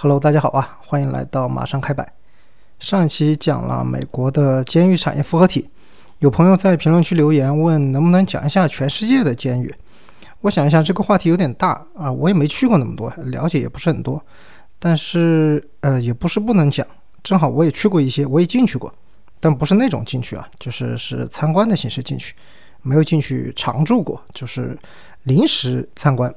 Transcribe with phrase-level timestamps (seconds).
[0.00, 2.12] Hello，大家好啊，欢迎来到马上开摆。
[2.78, 5.68] 上一期讲了美国的监狱产业复合体，
[6.20, 9.74] 有朋友在评论区留言问能不能讲一下全世界的监狱。
[10.42, 14.24] 我想一下，这个话题有点大啊，我也没去过那么多，了解也不是很多。
[14.78, 16.86] 但是呃，也不是不能讲，
[17.24, 18.94] 正好我也去过一些，我也进去过，
[19.40, 22.36] 但不是那种进去啊，就是是参观的形式进去，
[22.82, 24.78] 没有进去常住过，就是
[25.24, 26.32] 临时参观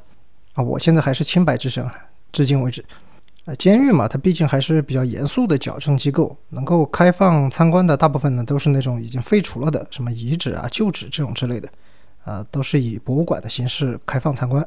[0.55, 0.64] 啊。
[0.64, 1.88] 我现在还是清白之身，
[2.32, 2.84] 至今为止。
[3.46, 11.67] 呃，监狱嘛，它毕竟还是比较严肃的矫正机构，能够开放参观的大部分呢，都是那种已经废除了的，什么遗址啊、旧址这种之类的，
[12.23, 14.64] 啊，都是以博物馆的形式开放参观。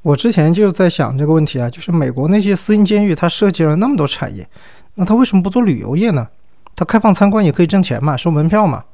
[0.00, 4.48] 我之前就在想这个问题啊，就是美国那些私营监狱，它设计了那么多产业，
[4.94, 6.26] 那它为什么不做旅游业呢？
[6.74, 8.84] 它开放参观也可以挣钱嘛，收门票嘛。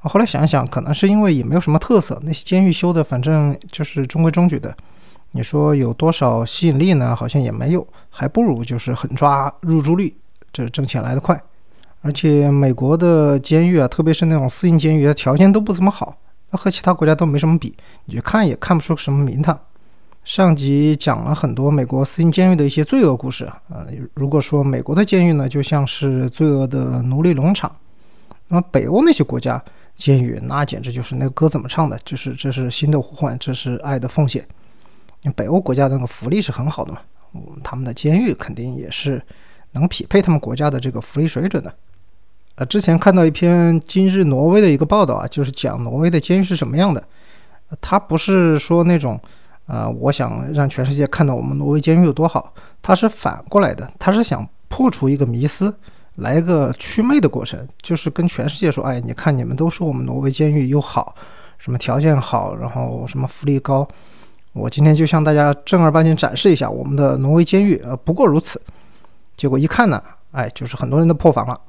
[0.00, 4.76] 后来想一想，可能是因为也没有什么特色，那些监狱修的反正就是中规中矩的。
[5.32, 7.14] 你说有多少吸引力呢？
[7.14, 10.16] 好像也没有，还不如就是狠抓入住率，
[10.52, 11.38] 这挣钱来得快。
[12.00, 16.16] 而且美国的监狱啊，特别是那种私营监狱，条件都不怎么好，
[16.50, 19.58] 那和其他国家都没什么比，你去看也看不出什么名堂。
[20.24, 27.74] 上集讲了很多美国私营监狱的一些罪恶故事呃，如果说美国的监狱呢，就像是罪恶的奴隶农场，
[28.48, 29.62] 那么北欧那些国家
[29.96, 31.98] 监狱，那简直就是那个歌怎么唱的？
[32.04, 34.46] 就是这是心的呼唤，这是爱的奉献。
[35.32, 37.00] 北欧国家的那个福利是很好的嘛，
[37.62, 39.22] 他们的监狱肯定也是
[39.72, 41.74] 能匹配他们国家的这个福利水准的。
[42.56, 47.02] 呃，之前看到一篇今日挪威的一个报道啊，就是讲挪威的监狱是什么样的。
[47.80, 49.20] 他不是说那种，
[49.66, 55.76] 呃，我想让全世界看到我们挪威监狱有多好，他是反过来的，他是想破除一个迷思，
[56.14, 61.14] 来一个祛魅的过程，就是跟全世界说，哎，你看你们都说我们挪威监狱又好，
[61.58, 63.86] 什么条件好，然后什么福利高。
[64.56, 68.60] 我今天就向大家正儿八经展示一下我们的挪威监狱，呃，不过如此。
[69.36, 71.60] 结果一看呢，哎，就是很多人都破防了。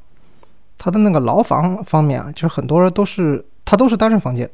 [0.78, 4.50] 他的那个牢房方面啊，就是很多人都是他都是单人房间，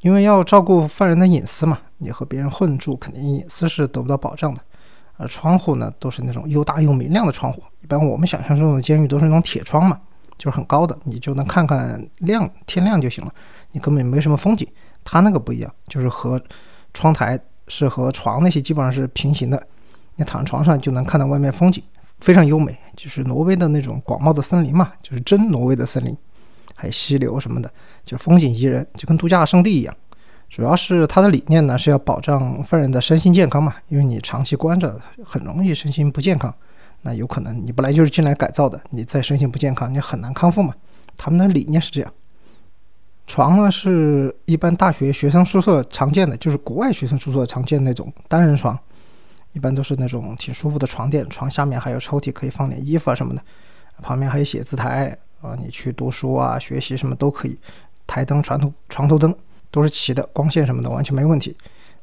[0.00, 4.60] 因为要照顾犯人的隐私嘛，你和别人混住，肯定隐私是得不到保障的。
[5.18, 9.96] 呃，窗户呢都是那种又大又明亮的窗户，一般我们想象中的监狱都是那种铁窗嘛，
[10.36, 13.32] 就是很高的，你就能看看亮天亮就行了，
[13.70, 14.66] 你根本没什么风景。
[15.04, 16.42] 他那个不一样，就是和
[16.92, 17.38] 窗台。
[17.70, 19.66] 是和床那些基本上是平行的，
[20.16, 21.82] 你躺床上就能看到外面风景，
[22.18, 22.76] 非常优美。
[22.96, 26.14] 就是挪威的那种广袤的森林嘛，就是真挪威的森林，
[26.74, 27.72] 还有溪流什么的，
[28.04, 29.96] 就风景宜人，就跟度假胜地一样。
[30.48, 36.52] 主要是它的理念呢是要保障犯人的身心健康嘛，因为你长期关着，很容易身心不健康。
[37.02, 40.74] 那有可能你本来就是进来改造的，你再身心不健康，你很难康复嘛。
[41.16, 42.12] 他们的理念是这样。
[43.30, 48.76] 床呢是一般大学学生宿舍常见的，就是国外学生宿舍常见那种单人床，
[49.52, 53.40] 一般都是那种挺舒服的床垫，床下面还有抽屉可以放点衣服啊什么的，
[54.02, 57.56] 旁边还有写字台啊，你去读书啊学习什么都可以，
[58.04, 59.32] 台灯、床头床头灯
[59.70, 61.56] 都是齐的，光线什么的完全没问题。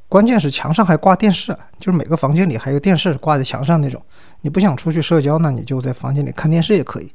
[0.08, 4.02] 关键是墙上还挂电视，就是每个房间里还有电视挂在墙上那种，
[4.40, 7.12] 你不想出去社交，那你就在房间里看电视也可以。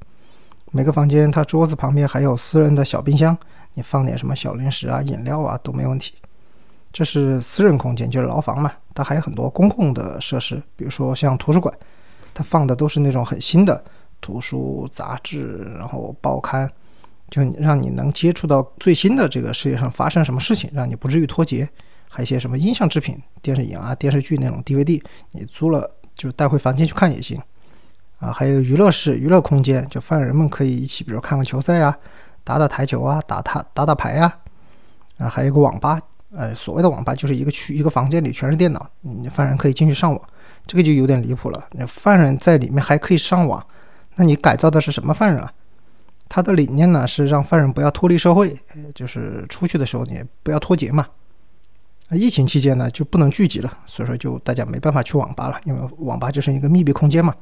[0.70, 3.34] 每个房间它桌子旁边还有私人的小冰箱。
[3.74, 6.14] 你放点什么小零食啊、饮料啊都没问题。
[6.92, 8.72] 这是私人空间，就是牢房嘛。
[8.94, 11.74] 它还有很多公共的设施，比如说像图书馆，
[12.34, 13.82] 它放的都是那种很新的
[14.20, 16.70] 图书、杂志，然后报刊，
[17.30, 21.66] 就让你能接触到最新的这个世界上发生什么事情，让你不至于脱节。
[22.10, 27.40] 还有一些什么音像制品、电视影啊、电视剧那种 DVD，你租了就带回房间去看也行。
[28.18, 31.96] 啊，还有娱乐室、娱乐空间，就犯人们可以一起，比如看个球赛啊。
[32.44, 34.34] 打打台球啊，打打打打牌呀，
[35.18, 36.00] 啊，还有一个网吧，
[36.34, 40.20] 呃，所谓的网吧就是一个区一个房间里全是电脑，你犯人可以进去上网，
[40.66, 41.64] 这个就有点离谱了。
[41.72, 43.64] 那犯人在里面还可以上网，
[44.16, 45.52] 那你改造的是什么犯人啊？
[46.28, 48.58] 他的理念呢是让犯人不要脱离社会，
[48.94, 51.06] 就是出去的时候你不要脱节嘛。
[52.10, 57.34] 疫情期间呢就不能聚集了，所以说就大家没办法去网吧了，因为网吧就是一个密闭空间嘛。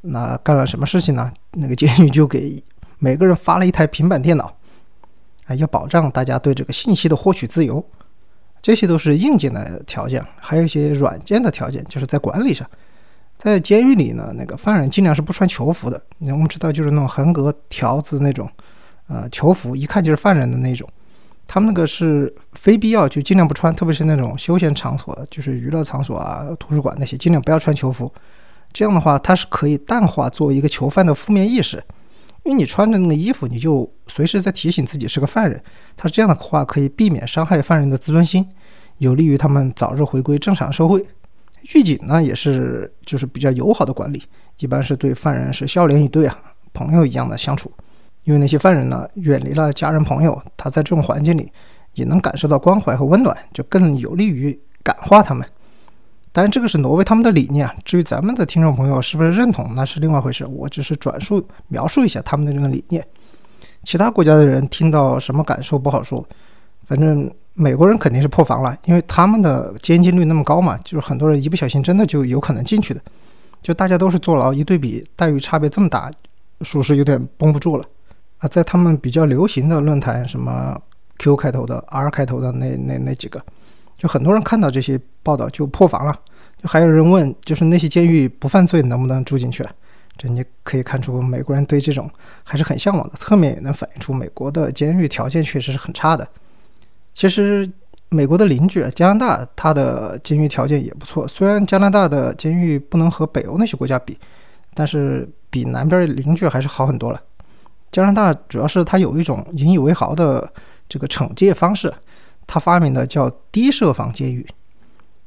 [0.00, 1.32] 那干了什么事情呢？
[1.52, 2.62] 那个监狱就给。
[2.98, 4.52] 每个人发了一台平板电脑，
[5.46, 7.84] 啊，要保障大家对这个信息的获取自由，
[8.60, 12.68] 这些都是硬件的条件，还有一些软件的条件，就是在管理上，
[13.38, 16.02] 在监狱里呢，那个犯人尽量是不穿囚服的。
[16.18, 18.50] 我们知道，就是那种横格条子那种，
[19.06, 20.88] 呃，囚服一看就是犯人的那种，
[21.46, 28.12] 他们那个是非必要就尽量不穿，特别是那种休闲场所，就是娱乐场所啊、图书馆那些，尽量不要穿囚服。
[28.72, 31.82] 这样的话，它是可以淡化作为一个囚犯的负面意识。
[32.48, 35.62] 因为你穿着那个衣服，你就随时在提醒自己是个犯人。
[35.98, 38.48] 他这样的话可以避免伤害犯人的自尊心，
[38.96, 41.04] 有利于他们早日回归正常社会。
[41.74, 44.22] 狱警呢也是就是比较友好的管理，
[44.60, 46.38] 一般是对犯人是笑脸以对啊，
[46.72, 47.70] 朋友一样的相处。
[48.24, 51.52] 因为那些犯人呢远离了家人朋友，他在这种环境里
[51.92, 55.46] 也能感受到关怀和温暖，就更有利于感化他们。
[56.38, 57.68] 当然，这个是挪威他们的理念。
[57.84, 60.46] 至于咱们的听众朋友是不是认同，那是另外一回事。
[60.46, 63.04] 我只是转述描述一下他们的这个理念。
[63.82, 66.24] 其他国家的人听到什么感受不好说。
[66.86, 73.00] 反正美国人肯定是破防了，因为他们的监禁率那么高嘛，就是很多人一不小心真的就有可能进去的。
[73.60, 76.08] 就大家都是坐牢，一对比待遇差别这么大，
[76.60, 77.84] 属实有点绷不住了
[78.38, 78.46] 啊。
[78.46, 80.80] 在他们比较流行的论坛，什么
[81.18, 83.42] Q 开头的、R 开头的那那那几个。
[83.96, 86.16] 就很多人看到这些报道就破防了，
[86.60, 89.66] 就还有人问，就是那些监狱不犯罪能不能住进去？
[90.16, 92.10] 这你可以看出美国人对这种
[92.42, 96.26] 还是很向往的，侧面也能反映出美国的监狱条件确实是很差的。
[97.14, 97.70] 其实
[98.08, 104.18] 美国的邻居加拿大，它的监狱条件也不错，虽然加拿大的监狱不能和北欧那些国家比，
[104.74, 107.22] 但是比南边邻居还是好很多了。
[107.92, 110.52] 加拿大主要是它有一种引以为豪的
[110.88, 111.92] 这个惩戒方式。
[112.50, 114.46] 它发明的叫低设防监狱，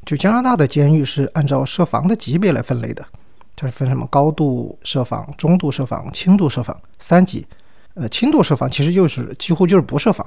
[0.06, 3.06] 就加拿大的监狱是按照设防的级别来分类的，
[3.56, 7.45] 它是分什么高度设防、中度设防、轻度设防三级。
[7.94, 10.25] 呃，轻度设防其实就是几乎就是不设防，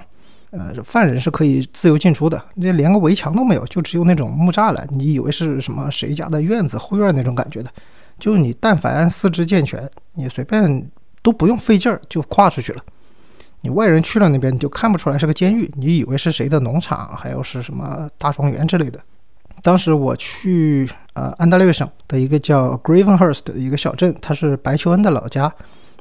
[0.51, 7.71] 呃，犯人是可以自由进出的，那连个围墙都没有，就只有那种木栅栏，你以为是什么谁家的院子后院那种感觉的，
[8.19, 10.89] 就你但凡四肢健全，你随便
[11.23, 12.85] 都不用费劲儿就跨出去了。
[13.63, 19.01] 你外人去了那边，你就看不出来是个监狱，你以为是谁的农场，还有是什么大庄园之类的。
[19.65, 25.51] 当时我去呃安大略省的一个叫 Gravenhurst 的一个小镇，它是白求恩的老家。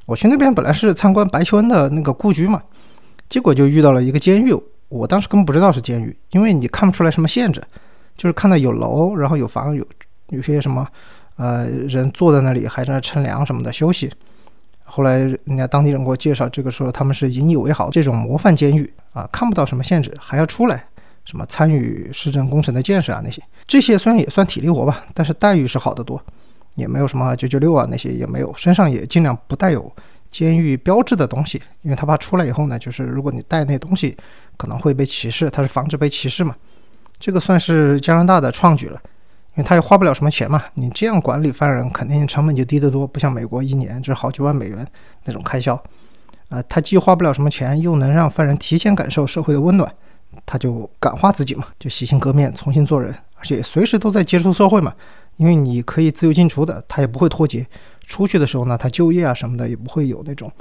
[0.06, 2.62] 我去那边本来是参观白求恩的那个故居嘛，
[3.30, 4.54] 结果就遇到了一个监狱。
[4.90, 7.64] 我当时根本不知道是监狱，因为你看不出来什么限制，
[8.18, 9.88] 就是看到有楼，然后有房，有
[10.28, 10.86] 有些什么
[11.38, 14.12] 呃人坐在那里，还在那乘凉什么的休息。
[14.84, 20.86] 后来人家当地人给我介绍，这个时候他们是引以为豪这种模范监狱啊，看不到什么限制，还要出来
[21.26, 26.22] 什么参与市政工程的建设啊那些，这些虽然也算体力活吧，但是待遇是好得多，
[26.76, 29.92] 也没有什么九九六啊那些也没有，身上也尽量不带有
[30.30, 34.18] 监狱标志的东西，因为他怕出来以后呢，就是如果你带那东西
[34.58, 36.56] 可能会被歧视，他是防止被歧视嘛，
[37.20, 39.00] 这个算是加拿大的创举了。
[39.56, 44.84] 因为他也花不了什么钱嘛，你这样管理犯人，肯定成本就低得多，不像美国一年就好几万美元
[45.26, 45.76] 那种开销。
[46.50, 49.88] 啊，他既花不了什么钱，又能让犯人提前感受社会的温暖，
[50.46, 54.94] 他就感化自己嘛，就洗心革面，重新做人，而且随时都在接触社会嘛。
[55.38, 57.66] 因为你可以自由进出的，他也不会脱节。
[58.06, 60.52] 出去的时候呢，他就业啊什么的也不会有那种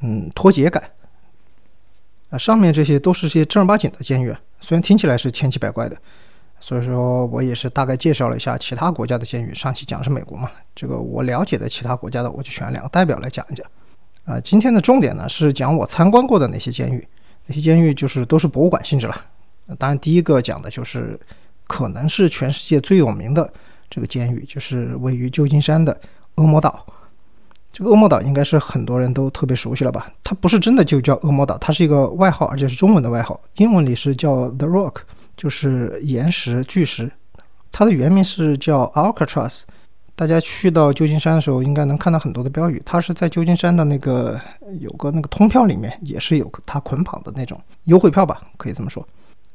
[0.00, 0.82] 嗯脱节感。
[2.30, 5.96] 啊，上面这些都是些正儿八经的监狱，虽然听起来是千奇百怪的。
[6.60, 9.52] 所以说我也是大概介绍了一下其他国家的监狱。
[9.52, 13.66] 上期讲是美国嘛，这个我了解的其他国家的，我就选两个代表来讲一讲。
[14.24, 17.06] 啊，今天的重点呢是讲我参观过的那些监狱，
[17.46, 19.14] 那些监狱就是都是博物馆性质了。
[19.78, 21.18] 当然，第一个讲的就是
[21.66, 23.52] 可能是全世界最有名的
[23.88, 25.98] 这个监狱，就是位于旧金山的
[26.36, 26.86] 恶魔岛。
[27.72, 30.06] 这个恶魔岛应该是很多人都特别熟悉了吧？
[30.22, 34.96] 它不是真的就叫恶魔岛，它是一个外号，而且是中文的外号，英文里是叫 The Rock。
[35.36, 37.10] 就是岩石巨石，
[37.72, 39.62] 它的原名是叫 Alcatraz。
[40.16, 42.80] 大家去到旧金山的时候，应该能看到很多的标语。
[42.84, 44.40] 它是在旧金山的那个
[44.80, 49.06] 有个那个通票里面，也是有它捆绑的那种优惠票吧，可以这么说。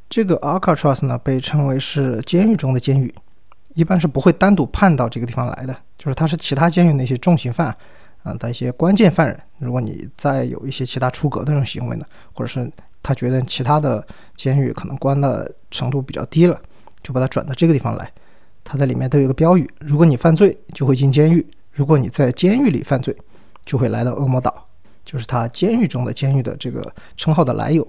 [0.10, 3.13] 这个 Alcatraz 呢，被称为是监狱中的监狱，
[3.75, 5.75] 一般是不会单独判到这个地方来的。
[5.98, 7.75] 就是它是其他监狱那些重刑犯
[8.24, 12.72] 啊的一些关键犯人，如果你再有一些其他出格的这种行为呢，或者是。
[13.01, 16.62] 他觉得其他的监狱可能关的程度比较低了，
[17.01, 18.12] 就把他转到这个地方来。
[18.72, 23.16] 他在里面都有一个标语：如果你犯罪，就会进监狱；如果你在监狱里犯罪，
[23.66, 24.68] 就会来到恶魔岛。
[25.04, 27.86] 就是他监狱中的监狱的这个称号的来由。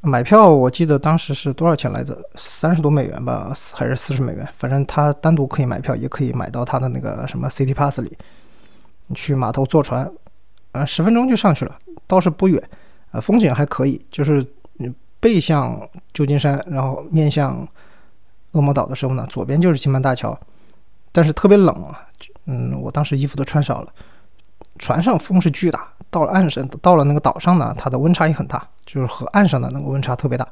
[0.00, 2.18] 买票我记得当时是多少钱来着？
[2.34, 4.48] 三十多美元吧，还是四十美元？
[4.56, 8.10] 反正他单独可以买票，也可以买到他的那个什么 City Pass 里。
[9.08, 10.10] 你去码头坐船，
[10.70, 12.62] 呃，十分钟就上去了，倒是不远。
[13.10, 14.42] 呃，风景还可以，就是
[15.20, 15.78] 背向
[16.14, 17.68] 旧金山，然后面向
[18.52, 20.38] 恶魔岛的时候呢，左边就是金门大桥，
[21.10, 22.06] 但是特别冷啊，
[22.46, 23.92] 嗯，我当时衣服都穿少了。
[24.78, 30.46] 船上风是巨大，到了岸上，到了那个岛上呢，它的温差也很大，就是和岸上的那个温差特别大。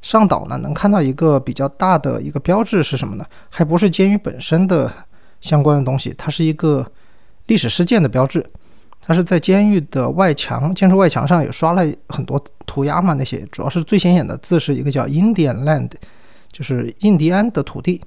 [0.00, 3.24] 上岛呢，能看到一个比较大的一个标志是什么呢？
[3.50, 4.92] 还不是监狱本身的
[5.40, 6.86] 相关的东西，它是一个
[7.46, 8.48] 历史事件的标志。
[9.00, 13.14] 它是在监狱的外墙，建筑外墙上有刷了很多涂鸦嘛？
[13.14, 15.90] 那些主要是最显眼的字是一个叫 Indian Land，
[16.52, 18.00] 就是印第安的土地。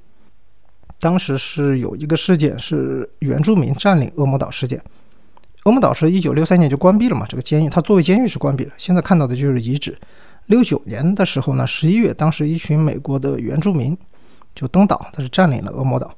[1.00, 4.80] 当时是有一个事件是原住民占领恶魔岛事件。
[5.66, 8.72] 恶魔岛是一九六三年就关闭了嘛，这个监狱它作为监狱是关闭了。
[8.78, 9.98] 现在看到的就是遗址。
[10.48, 13.98] 六九年的时候呢，十一月，当时一群美国的原住民
[14.54, 16.14] 就登岛，它是占领了恶魔岛，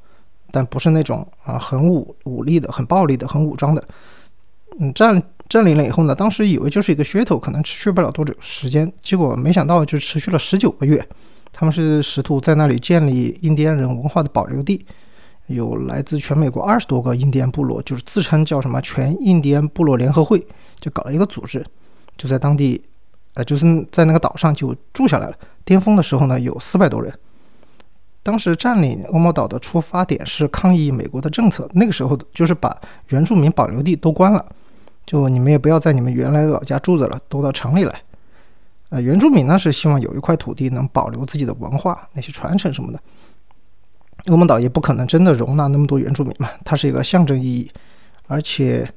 [0.51, 3.83] 但不是那种啊很武武力的、很暴力的、很武装的。
[4.79, 11.07] 嗯，占占领了以后呢，当时以为就是一个噱头，可能持续不了多久时间，结果没想到就持续了十九个月。
[11.53, 14.85] 他们是试图在那里建立印第安人文化的保留地。
[15.47, 20.45] 有来自全美国二十多个印第安部落，就是自称叫什么全印第安部落联合会，
[20.79, 21.63] 就搞了一个组织，
[22.15, 22.81] 就在当地，
[23.33, 25.35] 呃，就是在那个岛上就住下来了。
[25.65, 27.13] 巅峰的时候呢，有四百多人。
[28.23, 32.73] 当时占领恶魔岛的出发点是抗议美国的政策，那个时候就是把
[33.09, 34.45] 原住民保留地都关了，
[35.05, 38.01] 就你们也不要在你们原来的老家住着了，都到城里来。
[38.93, 42.99] 呃，原住民呢是希望有一块土地能保留自己的文化，那些传承什么的。
[44.27, 47.71] 恶魔岛也不可能真的容纳那么多原住民嘛，它是一个象征意义，
[48.27, 48.87] 而且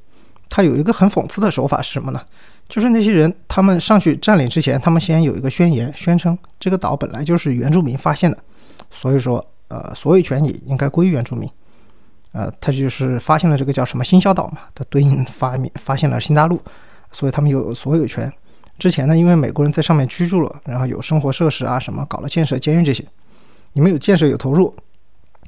[0.50, 2.20] 它有一个很讽刺的手法是什么呢？
[2.68, 8.36] 就是那些人他们上去占领之前，他们先有一个宣言，宣称这个岛本来就是原住民发现的，
[8.90, 11.48] 所以说呃所有权也应该归原住民，
[12.32, 16.60] 呃他就是发现了这个叫什么新小岛嘛，它对应发明发现了新大陆，
[17.10, 18.30] 所以他们有所有权。
[18.78, 23.04] 之前呢，因为美国人在上面居住了，然后有生活设施啊什么，搞了建设监狱这些，
[23.72, 24.74] 你们有建设有投入。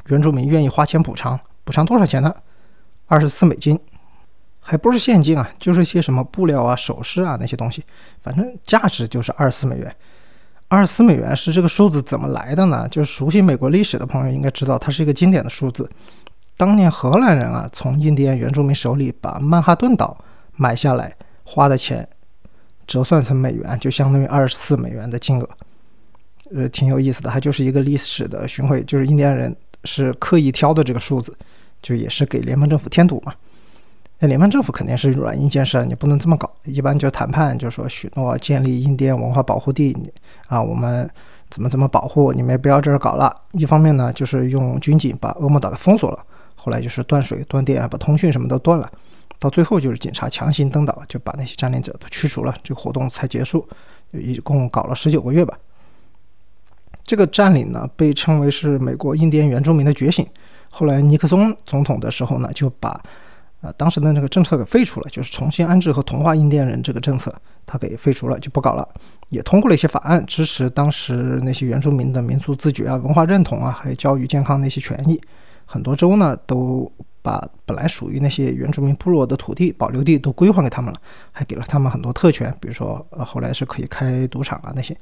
[0.06, 2.34] 原住民愿意花钱补偿，补偿多少钱呢？
[3.06, 3.78] 二十四美金，
[4.60, 7.84] 还不是现金啊，就是一些什么布料啊、首饰啊那些东西，
[8.22, 9.94] 反正价值就是二十四美元。
[10.68, 12.88] 二十四美元是这个数字怎么来的呢？
[12.88, 15.86] 就是熟悉美国历史的朋友应该知道，它是一个经典的数字。
[16.56, 20.16] 当年荷兰人啊，从印第安原住民手里把曼哈顿岛
[20.56, 22.08] 买下来，花的钱
[22.88, 25.48] 折算成美元，就相当于二十四美元的金额。
[26.52, 29.54] 呃，挺有意思的，它就是一个历史的巡回，就是印第安人。
[29.84, 31.32] 是刻意挑的这个数字，
[31.80, 33.32] 就也是给联邦政府添堵嘛。
[34.18, 36.52] 那联邦政府肯定是软硬兼施，你不能这么搞。
[36.64, 39.96] 一般就谈判，就说许诺建立印第安文化保护地
[40.48, 41.08] 啊，我们
[41.48, 43.32] 怎么怎么保护，你们不要这儿搞了。
[43.52, 46.18] 一方面呢，就是用军警把恶魔岛给封锁了，
[46.56, 48.90] 后来就是断水断电，把通讯什么都断了，
[49.38, 53.68] 到最后就是警察强行登岛，就把那些占领者都驱除了，这个活动才结束，
[54.12, 55.56] 一共搞了十九个月吧。
[57.04, 60.26] 这个占领呢，被称为是美国印第安原住民的觉醒。
[60.68, 63.00] 后来尼克松总统的时候呢，就把
[63.62, 68.86] 呃当时的那个政策给废除了，就是重新安置和同化印第安人这个政策，他给废除了，就不搞了。
[69.30, 75.20] 也通过了一些法案，支持当时那些原住民的民族自觉啊、文化认同啊，还有教育健康那些权益。
[75.64, 76.90] 很多州呢，都
[77.22, 81.00] 把本来属于那些原住民部落的土地保留地都归还给他们了，
[81.32, 84.96] 还给了他们很多特权，比如说呃后来是可以开赌场啊那些。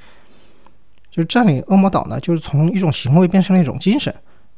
[1.09, 4.15] 就是占领恶魔岛呢，就是从一种行为变成了一种精神，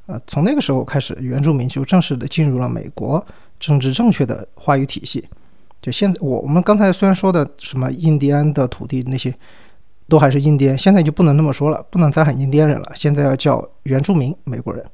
[0.07, 3.25] 呃，从那个时候开始，原住民就正式的进入了美国
[3.61, 5.25] 政治正确的话语体系。
[5.81, 9.33] 就现在，我我们刚才虽然说的什么印第安的土地那些，
[10.09, 14.85] 都还是印第安，现在就不能那么说了，不能再喊印第安人了，现在要叫原住民美国人。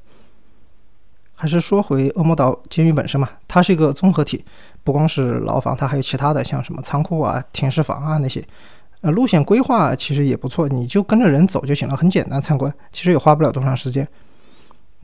[1.45, 4.43] 还是说回恶魔岛监狱本身嘛，它是一个综合体，
[4.83, 8.43] 不光是牢房，它还有其他的，像什么仓库啊、停尸房啊那些。
[9.01, 14.07] 呃，路线规划其实也不错，你就跟着人走就行了，很简单参观，其实也花不了多长时间。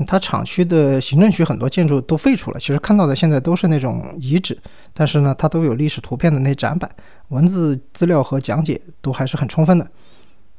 [0.07, 4.57] 它厂区的行政区很多建筑都废除了，其实看到的现在都是那种遗址，
[4.95, 6.89] 但是呢，它都有历史图片的那展板，
[7.27, 9.88] 文字资料和讲解都还是很充分的。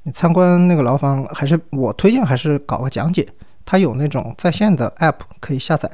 [0.05, 3.27] 你参观那个牢房，还是我推荐还是搞个讲解，
[3.64, 5.90] 它有那种在线的 App 可以下载，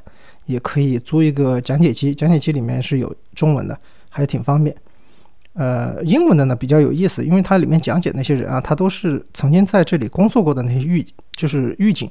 [0.46, 4.74] 也可以租一个讲解机，讲解机里面是有中文的，还挺方便。
[5.54, 12.08] 呃，英文的呢比较有意思，因为它里面讲解那些人啊，他都是曾经在这里工作过的那些狱，就是狱警，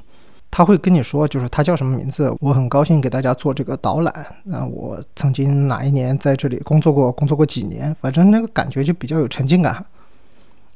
[0.51, 2.29] 他会跟你说，就是他叫什么名字。
[2.41, 4.13] 我很高兴给大家做这个导览。
[4.51, 9.85] 啊，我曾经哪一年在这里工作过，工作过几年，反正那个感觉就比较有沉浸感。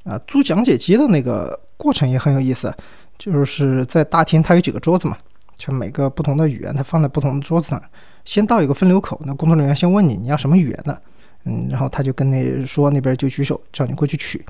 [0.04, 2.74] 啊，租讲解机的那个过程也很有意思，
[3.22, 5.16] 就是在大厅它有几个桌子嘛，
[5.56, 7.84] 就每个不同的语言它放在不同的桌子上，
[8.26, 11.00] 先到一个分流口，那工作人员先问你你要什么语言的。
[11.44, 14.44] 嗯，然后他就跟那说那边就举手叫你过去取，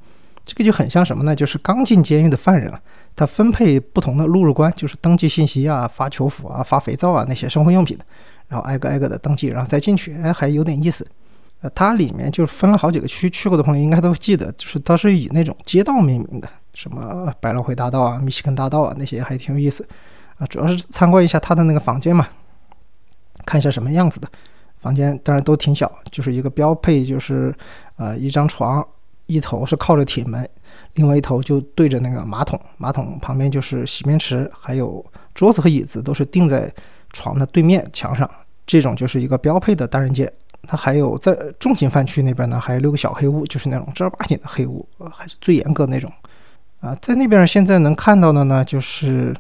[0.46, 1.36] 这个就很像什么呢？
[1.36, 2.70] 就是刚进监狱的犯人，
[3.16, 8.06] 他分配不同的录入关，就是登记信息啊、发囚服啊、发肥皂啊那些生活用品的，
[8.50, 11.08] 然后挨个挨个的登记，然后再进去，哎，还有点意思。
[11.62, 19.88] 呃，它里面就是分了好几个区，去过的朋友应该都记得，就是它是以那种街道命名的，什么百老汇大道啊、密西根大道啊那些还挺有意思
[20.38, 20.46] 啊。
[20.48, 22.28] 主要是参观一下他的那个房间嘛，
[23.46, 24.28] 看一下什么样子的。
[24.80, 27.56] 房间当然都挺小，就是一个标配，就是
[27.98, 28.84] 呃一张床，
[29.28, 30.50] 一头是靠着铁门，
[30.96, 36.68] 另外一头就对着那个马桶，马桶旁边就是洗面池，还有桌子和椅子都是钉在
[37.14, 38.28] 床的对面墙上，
[38.66, 40.32] 这种就是一个标配的单人间。
[40.68, 46.12] 它还有在重型犯区那边呢，还有六个小黑屋，就是那种正儿八经的黑屋，还是最严格那种。
[46.82, 49.34] 啊，在那边现在能看到的呢，就是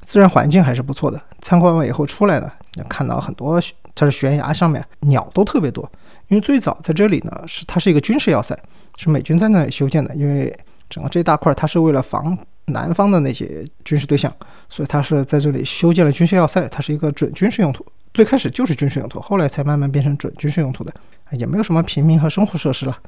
[0.00, 1.20] 自然环境还是不错的。
[1.40, 3.60] 参观完以后出来呢，能看到很多，
[3.94, 5.88] 它是悬崖上面鸟都特别多。
[6.26, 8.58] 因为最早在这里呢，是它是一个军事要塞，
[8.96, 10.12] 是美军在那里修建的。
[10.14, 10.52] 因为
[10.90, 12.36] 整个这大块它是为了防
[12.66, 14.30] 南方的那些军事对象，
[14.68, 16.66] 所以它是在这里修建了军事要塞。
[16.68, 20.92] 它是一个准军事用途，最开始就是军事用途，后来才慢慢变成准军事用途的。
[21.30, 22.98] 也没有什么平民和生活设施了，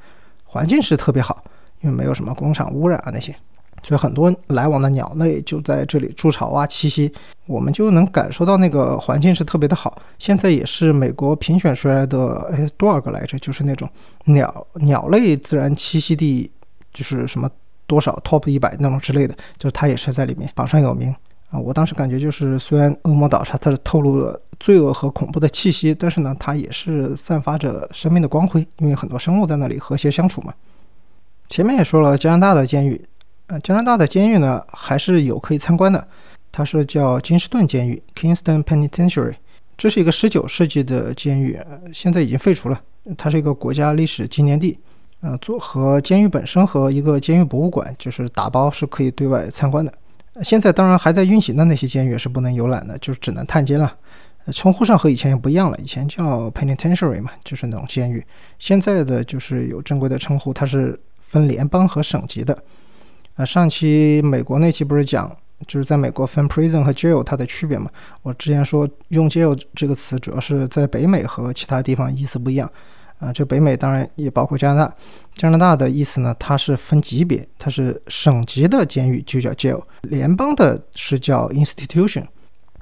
[0.45, 1.43] 环境是特别好，
[1.81, 3.35] 因为没有什么工厂污染啊那些。
[3.83, 7.11] 所以很多来往的鸟类就在这里筑巢啊栖息，
[7.47, 9.99] 我们就能感受到那个环境是特别的好。
[10.19, 13.39] 现在也是美国评选出来的，哎，多少个来着？
[13.39, 13.89] 就是那种
[14.25, 16.51] 鸟鸟类自然栖息地，
[16.93, 17.49] 就是什么
[17.87, 21.13] 多少 top 一百那种之类的，就是它也是在里面榜上有名
[21.49, 21.59] 啊。
[21.59, 30.53] 我当时感觉就是，虽然恶魔岛上它是透露了罪恶和恐怖的气息，但是呢，它也是散发着生命的光辉，因为很多生物在那里和谐相处嘛。
[31.49, 33.03] 前面也说了，加拿大的监狱。
[33.59, 36.07] 加拿大的监狱呢，还是有可以参观的。
[36.51, 39.35] 它是叫金士顿监狱 （Kingston Penitentiary），
[39.77, 41.59] 这是一个19世纪的监狱，
[41.93, 42.81] 现在已经废除了。
[43.17, 44.77] 它是一个国家历史纪念地。
[45.21, 49.93] 呃，做和监狱本身和一个监狱博物馆，就是打包是可以对外参观的。
[50.41, 53.95] 现在当然还在运行的那些监狱是不能游览的，就是只能探监了。
[54.51, 58.25] 称呼上和以前也不一样了，以前叫 Penitentiary 嘛，就是那种监狱。
[58.57, 62.57] 现在的就是有正规的称呼，它是分联邦和省级的。
[63.41, 67.89] 啊，上期美国那期不是讲，就是在美国分 prison 和 jail 它的区别嘛？
[68.21, 72.71] 我之前说用 jail 这个词，主要是在北美和其他地方意思不一样。
[73.17, 74.95] 啊，这北美当然也包括加拿大。
[75.35, 82.23] 加拿大的意思呢，它是分级别，它是省级的监狱就叫 jail，联邦的是叫 institution。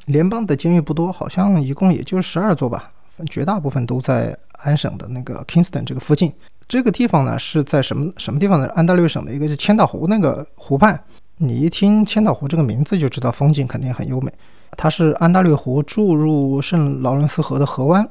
[0.07, 2.91] 联邦的监狱不多，好像一共也就十二座吧，
[3.29, 6.33] 绝大部分都在安省的那个 Kingston 这个附近。
[6.69, 8.67] 这个地方呢是在什么什么地方呢？
[8.75, 11.03] 安大略省的一个是千岛湖那个湖畔。
[11.37, 14.31] 你一听千岛湖这个名字就知道风景肯定很优美。
[14.77, 18.07] 它是安大略湖注入圣劳伦斯河的河湾，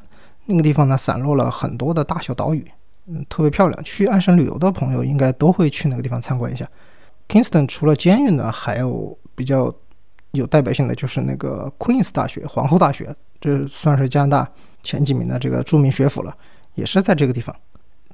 [0.46, 2.66] 那个地方呢散落了很多的大小岛屿，
[3.06, 3.84] 嗯，特别漂亮。
[3.84, 6.68] 去安省旅游的朋友应该都会去那个地方参观一下。
[7.28, 9.72] Kingston 除了监狱呢，还有比较
[10.32, 14.50] 有代表性的就是那个 Queen's 大学皇后大学，这算是加拿大
[14.82, 16.36] 前几名的这个著名学府了，
[16.74, 17.54] 也是在这个地方。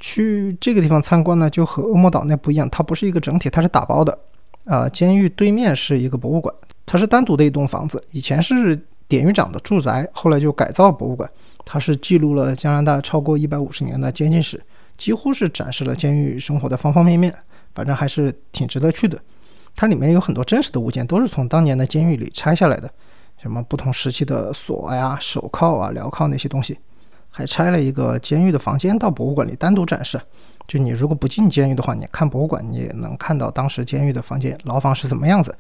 [0.01, 4.19] 去这个地方参观呢，就和恶魔岛那不一样，它不是一个整体，它是打包的。
[4.67, 6.55] 啊，监狱对面是一个博物馆，
[6.87, 11.31] 它是单独的一栋房子，以前是典狱长的住宅，后来就改造博物馆。
[11.67, 14.63] 它是记录了加拿大超过一百五十年的监禁史，
[14.97, 17.35] 几乎是展示了监狱生活的方方面面，
[17.75, 19.19] 反正还是挺值得去的。
[19.77, 22.91] 它里面有很多真实的物件，都是从当年的监狱里拆下来的，
[23.43, 26.79] 什么不同时期的锁呀、手铐啊、镣铐那些东西。
[27.37, 30.20] 还拆了一个监狱的房间到博物馆里单独展示。
[30.68, 35.53] 就你如果不进监狱的话，你看博物馆，你也能看到当时监狱的房间、牢房是怎么样子。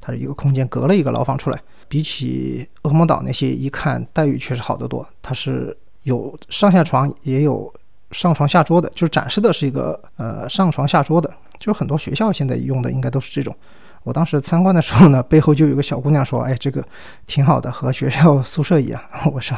[0.00, 1.60] 它是一个空间，隔了一个牢房出来。
[1.86, 5.06] 比起恶魔岛那些，一看待遇确实好得多。
[5.22, 7.72] 它是有上下床，也有
[8.10, 11.32] 上床下桌的，就展示的是一个呃上床下桌的。
[11.58, 13.54] 就是很多学校现在用的应该都是这种。
[14.02, 16.84] 我当时参观的时候呢， 背后就有个小姑娘说：“哎，这个
[17.26, 19.00] 挺好的，和学校宿舍一样。”
[19.32, 19.56] 我说：“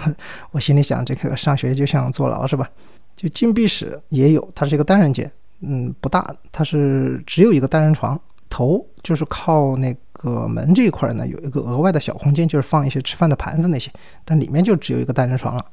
[0.50, 2.68] 我心里想，这个上学就像坐牢是吧？”
[3.14, 8.18] 就禁闭室也有，它是一个单人间，嗯，不大，它是只有一个单人床，
[8.50, 13.92] 头就是靠那个门这一块呢，有一个额外的小空间，就是放一些吃饭的盘子那些，
[14.24, 15.64] 但里面就只有一个单人床了。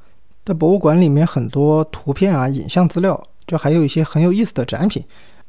[0.46, 5.04] 在博物馆里面，很多图片啊、影像资料，就还有一些很有意思的展品，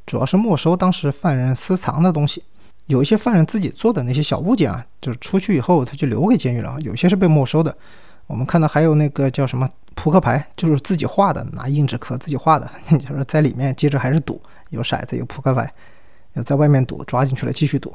[0.06, 2.42] 主要是没收当时犯人私藏的东西。
[2.90, 6.76] 有一些犯人自己做的那些小物件啊，就是出去以后他就留给监狱了。
[6.80, 7.74] 有些是被没收的。
[8.26, 12.68] 我们看到还有那个叫什么扑克牌，就是自己画的，拿硬纸壳自己画的。
[12.98, 15.72] 就是在里面接着还是赌，有骰子，有扑克牌，
[16.32, 17.94] 要在外面赌，抓进去了继续赌。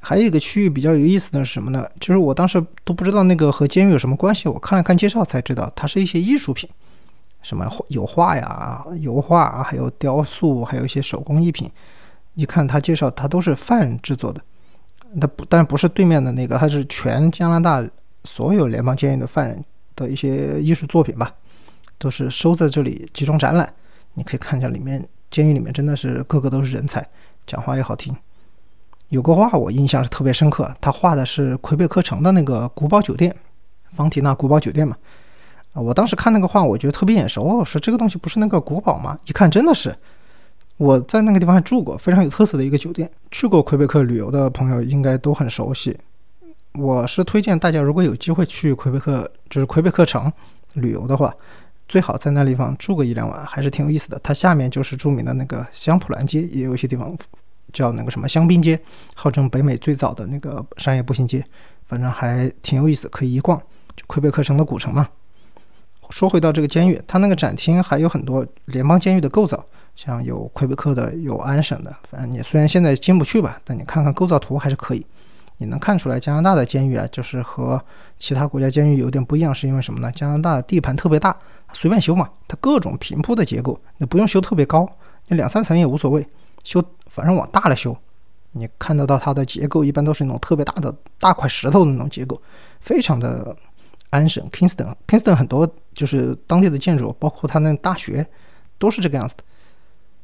[0.00, 1.88] 还有一个区域比较有意思的是什么呢？
[2.00, 6.68] 就是我当时都不知道那个和监狱有什么关系，我看了看介绍才知道，它是一些艺术品，
[7.42, 11.70] 什么有画呀、油画啊，还有雕塑，还有一些手工艺品。
[12.34, 14.40] 一看他介绍，他都是犯人制作的，
[15.14, 17.86] 那不但不是对面的那个，他是全加拿大
[18.24, 19.64] 所有联邦监狱的犯人
[19.94, 21.34] 的一些艺术作品吧，
[21.98, 23.72] 都是收在这里集中展览。
[24.14, 27.06] 你可以看一下里面，监狱里面真的是个个都是人才，
[27.46, 28.14] 讲话也好听。
[29.08, 33.34] 有个画我印象是特别深刻，他画的是魁北克城的那个古堡酒店，
[33.94, 34.96] 方提纳古堡酒店嘛。
[35.74, 39.18] 啊，我当时看那个画，我觉得特别眼熟，我说这个东西不是那个古堡吗？
[39.26, 39.94] 一看真的是。
[40.76, 43.10] 我在那个地方还住过，非常有特色的一个酒店。
[43.30, 45.96] 去过魁北克旅游的朋友应该都很熟悉。
[46.74, 50.32] 我是推荐大家，如果有机会去魁北克，就是魁北克城
[50.74, 51.32] 旅游的话，
[51.86, 54.18] 最好在那地方住个一两晚，还是挺有意思的。
[54.22, 57.14] 它下面就是著名的那个香普兰街，也有一些地方
[57.72, 58.80] 叫那个什么香槟街，
[59.14, 61.44] 号称北美最早的那个商业步行街，
[61.84, 63.60] 反正还挺有意思，可以一逛。
[63.94, 65.06] 就魁北克城的古城嘛。
[66.08, 71.94] 说回到这个监狱，它那个展厅还有很多联邦监狱的构造，像有魁北克的，有安省的。
[72.10, 75.06] 反正你虽然现在进不去吧，但你看看构造图还是可以。
[75.58, 77.80] 你能看出来加拿大的监狱啊，就是和
[78.18, 80.10] 其他国家监狱有点不一样，是因为什么呢？
[80.10, 81.36] 加拿大的地盘特别大，
[81.72, 84.88] 随便修嘛，它各种平铺的结构，你不用修特别高，
[85.28, 86.26] 你两三层也无所谓，
[86.64, 87.96] 修反正往大了修。
[88.52, 92.40] 你看得到它的结构，一般都是那种特别大的大块石头的那种结构，
[92.80, 93.54] 非常的
[94.10, 94.44] 安省。
[94.50, 98.26] Kingston，Kingston 很多就是当地的建筑，包括它那大学，
[98.78, 99.44] 都是这个样子的。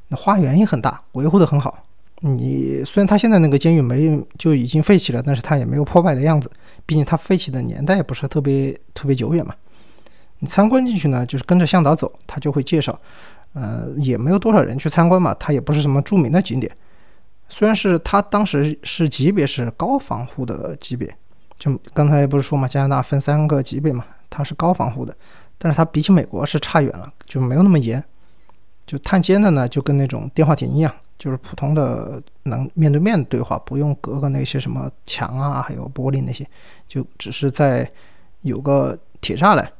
[0.08, 1.84] 那花园也很大，维护的很好。
[2.20, 6.50] 你虽然它现在那个监狱没就已经废弃了，但是它也没有破败的样子。
[6.84, 9.54] 毕竟它废弃的年代不是特别特别久远嘛。
[10.40, 12.98] 你参观进去呢，就是跟着向导走，他就会介绍。
[13.54, 16.70] 呃，也没有多少人去参观嘛，它也不是什么著名的景点。
[17.48, 21.12] 虽然是它当时是级别是高防护的级别，
[21.58, 25.16] 就刚才不是说嘛，加拿大分三个级别嘛，它是高防护的，
[25.56, 28.02] 但是它比起美国是差远了，就没有那么严。
[28.88, 30.92] 就探监的呢，就跟那种电话亭一样。
[31.18, 36.46] 就是普通的能面对面对话，不用隔个那些什么墙啊，还有玻璃那些，
[36.86, 37.90] 就只是在
[38.42, 39.72] 有个铁栅栏。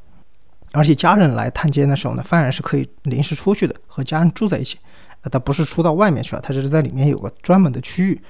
[0.73, 4.79] 而且家人来探监的时候呢，犯人是可以临时出去的，和家人住在一起。
[5.23, 8.21] 呃，他不是出到外面去了，他只是在里面有个专门的区域，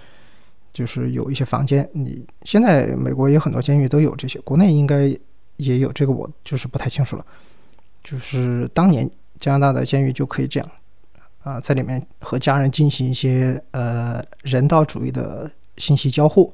[0.74, 1.88] 就是有一些房间。
[1.94, 5.06] 你现在美国有很多监狱都有这些，国内应该
[5.56, 7.24] 也有这个，我就是不太清楚了。
[8.04, 10.68] 就是当年加拿大的监狱就可以这样。
[11.44, 16.52] 啊，在里面和家人进行一些呃人道主义的信息交互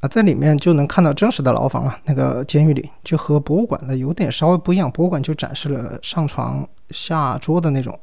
[0.00, 1.98] 啊，在里面就能看到真实的牢房了。
[2.04, 7.98] 那个监狱里就和博物馆的有点稍微不一样，博物馆就展示了上床下桌的那种，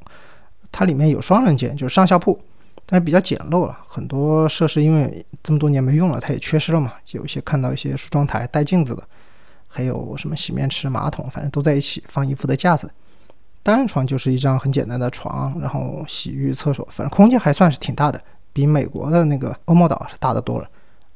[0.72, 2.40] 它里面有双人间，就是上下铺，
[2.86, 3.78] 但是比较简陋了。
[3.86, 6.94] 很多设施因为这么多年没用了，它也缺失了嘛。
[7.12, 9.04] 有一些看到一些梳妆台带镜子的，
[9.68, 12.90] 还有什么洗面池、马桶，反正都在一起放衣服的架子。
[13.70, 18.20] 单人床就是一张很简单的床，然后洗浴、厕所，反正空间还算是挺大的，
[18.52, 20.68] 比美国的那个欧莫岛是大的多了。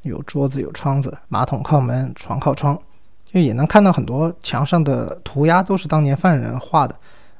[0.03, 2.77] 有桌子、有窗子，马桶靠门，床靠窗，
[3.25, 6.95] 就也能看到很多墙上的涂鸦都是当年犯人画的，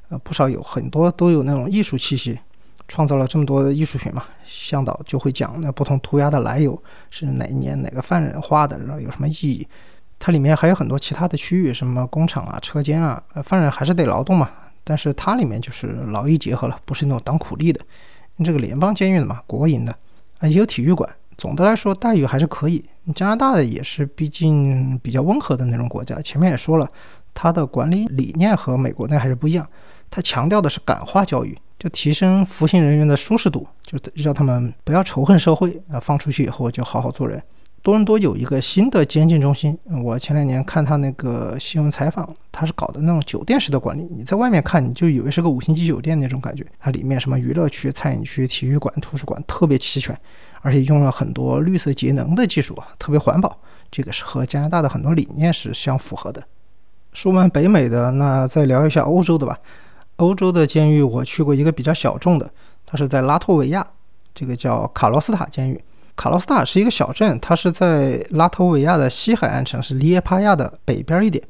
[0.08, 2.36] 呃，不少有很多都有那种艺术气息，
[2.88, 4.24] 创造了这么多的艺术品嘛。
[4.44, 6.76] 向导就会讲那不同涂鸦的来由，
[7.10, 9.68] 是哪一年哪个犯人画的，然后有什么意义。
[10.18, 14.50] 它里面还有很多其他的区域，什么工厂啊、车间啊，呃，犯人还是得劳动嘛。
[14.84, 17.80] 但是它里面就是劳逸结合了，不是那种当苦力的。
[18.44, 19.96] 这个联邦监狱的嘛，国营的
[20.38, 21.08] 啊，也有体育馆。
[21.36, 22.84] 总的来说，待遇还是可以。
[23.14, 26.20] 加拿大的也是，毕竟比较温和的那种国家。
[26.20, 26.88] 前面也说了，
[27.32, 29.66] 它的管理理念和美国那还是不一样。
[30.10, 37.42] 它强调的是感化教育，就提升服刑人员的舒适度，就让他们不要仇恨社会啊，放出去以后就好好做人。
[37.84, 44.08] 多伦多有一个新的监禁中心，我前两年看他那个新闻采访，他是搞的那种酒店式的管理。
[44.10, 46.64] 你在外面看，你就以为是个五星级酒店那种感觉。
[46.80, 50.18] 它里面什么娱乐区、餐饮区、体育馆、图书馆特别齐全，
[50.62, 53.54] 而且用了很多绿色节能的技术啊，特别环保。
[53.90, 56.42] 这个是和加拿大的很多理念是相符合的。
[57.12, 59.58] 说完北美的，那再聊一下欧洲的吧。
[60.16, 62.50] 欧洲的监狱我去过一个比较小众的，
[62.86, 63.86] 它是在拉脱维亚，
[64.34, 65.78] 这个叫卡洛斯塔监狱。
[66.16, 71.42] 卡洛斯塔是一个小镇，它是在拉脱维亚的西海岸城市利耶帕亚的北边一点。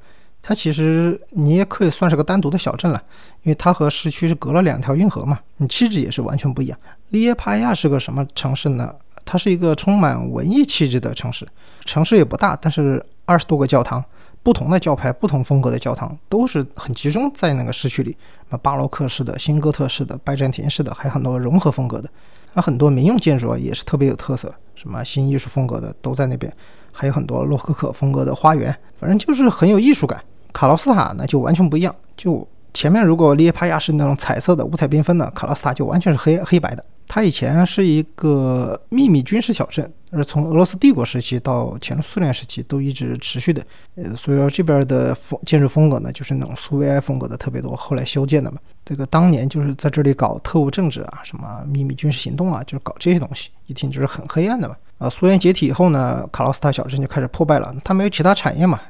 [0.42, 3.03] 它其实你也可以算是个单独的小镇了，
[3.44, 6.79] 因为它和市区是隔了两条运河嘛，你气质也是完全不一样。
[7.11, 8.94] 利耶帕亚是个什么城市呢？
[9.24, 11.48] 它是一个充满文艺气质的城市，
[11.87, 14.05] 城市也不大，但是二十多个教堂，
[14.42, 22.09] 不同的教派、不同风格的教堂都是很集中在那个市区里，什么巴洛克式的、新哥特式的、拜占庭式的，还有很多融合风格的。
[22.54, 26.52] 那很多民用建筑啊也是特别有特色，什么新艺术风格的都在那边，
[26.92, 30.22] 还有很多洛可可风格的花园，反正就是很有艺术感。
[30.52, 36.84] 卡洛斯塔呢就完全不一样，就前面如果利耶帕亚是那种彩色的、五彩缤纷的，卡洛斯塔就完全是黑黑白的。
[37.06, 43.64] 它以前是一个秘密军事小镇，是从俄罗斯帝国时期到前苏联时期都一直持续的。
[43.94, 48.58] 呃，所以说这边的风建筑风格呢，就是那种苏维埃风格的特别多，后来修建的嘛。
[48.84, 54.76] 这个当年就是在这里搞特务政治啊，什么秘密军事行动啊，就是搞这些东西，一听就是很黑暗的嘛。
[54.98, 58.80] 啊，苏联解体以后呢，卡洛斯塔小镇就开始破败了，它没有其他产业嘛，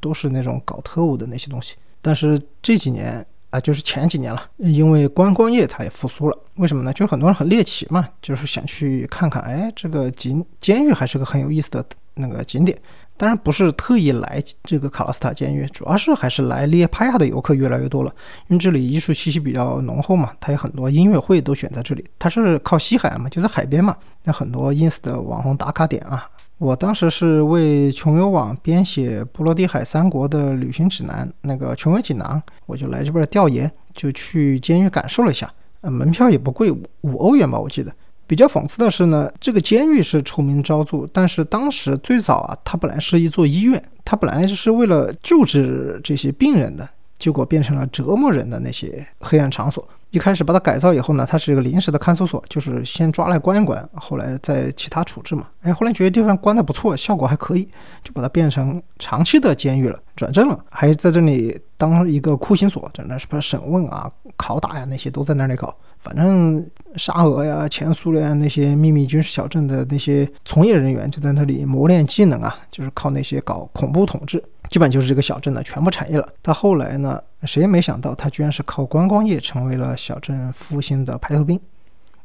[0.00, 1.74] 都是那种搞特务的那些东西。
[2.00, 3.24] 但是这几年。
[3.54, 6.36] 啊，就是前几年了，因为观光业它也复苏了。
[6.56, 6.92] 为什么呢？
[6.92, 12.76] 就是很多人很猎奇嘛，就是想去看看，哎，这个景监狱还是个很有意思的那个景点。
[13.16, 18.12] 当然不是特意来这个卡拉斯塔监狱，主要是还是来列帕亚的游客越来越多了，
[18.48, 22.04] 因为这里艺术气息比较浓厚嘛，它有很多音乐会都选在这里。
[22.18, 26.28] 它是靠西海岸嘛，就在海边嘛，有很多 ins 的网红打卡点啊。
[26.64, 35.52] 我当时是为穷游网编写波罗的海三国的旅行指南，那个穷游锦囊，我就来这边调研，就去监狱感受了一下。
[35.82, 37.92] 呃，门票也不贵，五五欧元吧，我记得。
[38.26, 49.86] 比较讽刺的是呢，这个监狱是臭名昭著，但是当时最早啊，它本来是一座医院，它本来就是为了救治这些病人的，结果变成了折磨人的那些黑暗场所。
[50.14, 55.48] 一开始把它改造以后呢，它是一个临时的看守所，就是先抓来关一关，后来再其他处置嘛。
[55.62, 57.68] 哎，后来觉得地方关的不错，效果还可以，
[58.04, 65.74] 就把它变成长期的监狱了，转正了，还在这里当一个酷刑所，在那什么审问啊、拷打呀那些都在那里搞。
[65.98, 74.40] 反正沙俄呀、前苏联那些秘密军事小镇的那些从业人员就在那里磨练技能啊，就是靠那些搞恐怖统治。
[74.70, 76.28] 基本就是这个小镇的全部产业了。
[76.42, 81.60] 到后来呢，谁也没想到，他居然是靠观光业成为了小镇复兴的排头兵。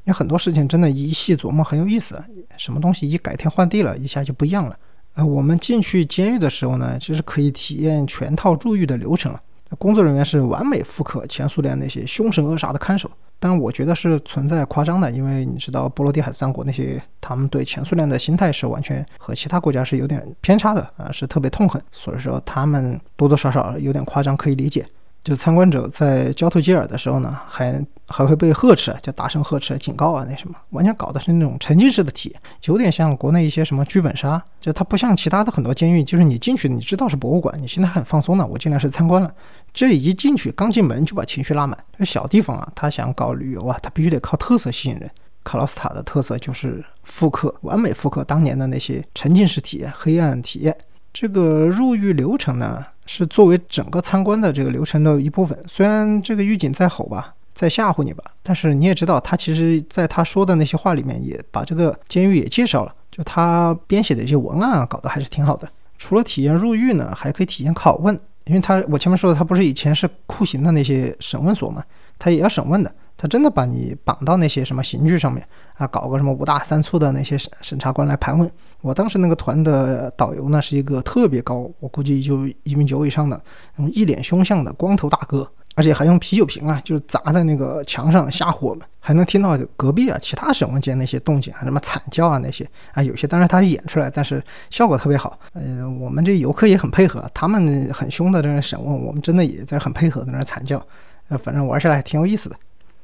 [0.05, 2.23] 有很多事情真的，一细琢磨很有意思。
[2.57, 4.75] 什么东西一改天换地了，一下就不一样了。
[5.15, 9.41] 呃，我们进去监狱的时候呢，其实可以体验全套入狱的流程了。
[9.77, 13.11] 工作人员是完美复刻前苏联那些凶神恶煞的看守。
[13.39, 24.85] 但我觉得是存在夸张的，因为你知道波罗的海三国那些，他们对前苏联的心态是完全和其他国家是有点偏差的啊，是特别痛恨，所以说他们多多少少有点夸张，可以理解。
[25.23, 39.31] 就参观者在交头接耳的时候呢，还还会被呵斥，就大声呵斥、警告啊，那什么，完全搞的是那种沉浸式的体验，有点像国内一些什么剧本杀，就它不像其他的很多监狱，就是你进去你知道是博物馆，你现在很放松的，我进来是参观了，
[39.73, 41.77] 这里一进去刚进门就把情绪拉满。
[41.97, 45.09] 这小地方啊，他想搞旅游啊，他必须得靠特色吸引人。
[45.43, 50.75] 卡洛斯塔的特色就是复刻，完美复刻当年的那些沉浸式体验、黑暗体验。
[51.13, 52.85] 这个入狱流程呢？
[53.11, 55.57] 是作为整个参观的这个流程的一部分。
[55.67, 62.93] 虽然这个狱警在吼吧，在吓唬你吧，但是你也知道，他其实在他说的那些话里面，也把这个监狱也介绍了。
[63.09, 65.67] 就他编写的一些文案啊，搞得还是挺好的。
[65.97, 68.13] 除了体验入狱呢，还可以体验拷问，
[68.45, 71.83] 因为他我前面说的，他不是以前是酷刑的那些审问所嘛，
[72.19, 72.93] 他也要审问的。
[73.21, 78.49] 他真的把你绑到那些什么刑具上面啊，搞个什么五大三粗的那些审审查官来盘问。
[78.79, 83.37] 我当时那个团的导游呢，是一个特别高，我估计就一米九以上的，
[83.75, 88.87] 用一脸凶相的光头大哥，而且还用啤酒瓶啊，就是砸在那个墙上吓唬我们。
[89.01, 95.37] 还能听到隔壁啊其他审问间那些动静啊，什么惨叫啊那些啊，有些当然他是演出来，但是效果特别好。
[95.55, 100.81] 嗯，我们这游客也很配合，他们很凶的在那审问，我们真的也在很配合在那惨叫。
[101.29, 102.55] 那，反正玩下来挺有意思的。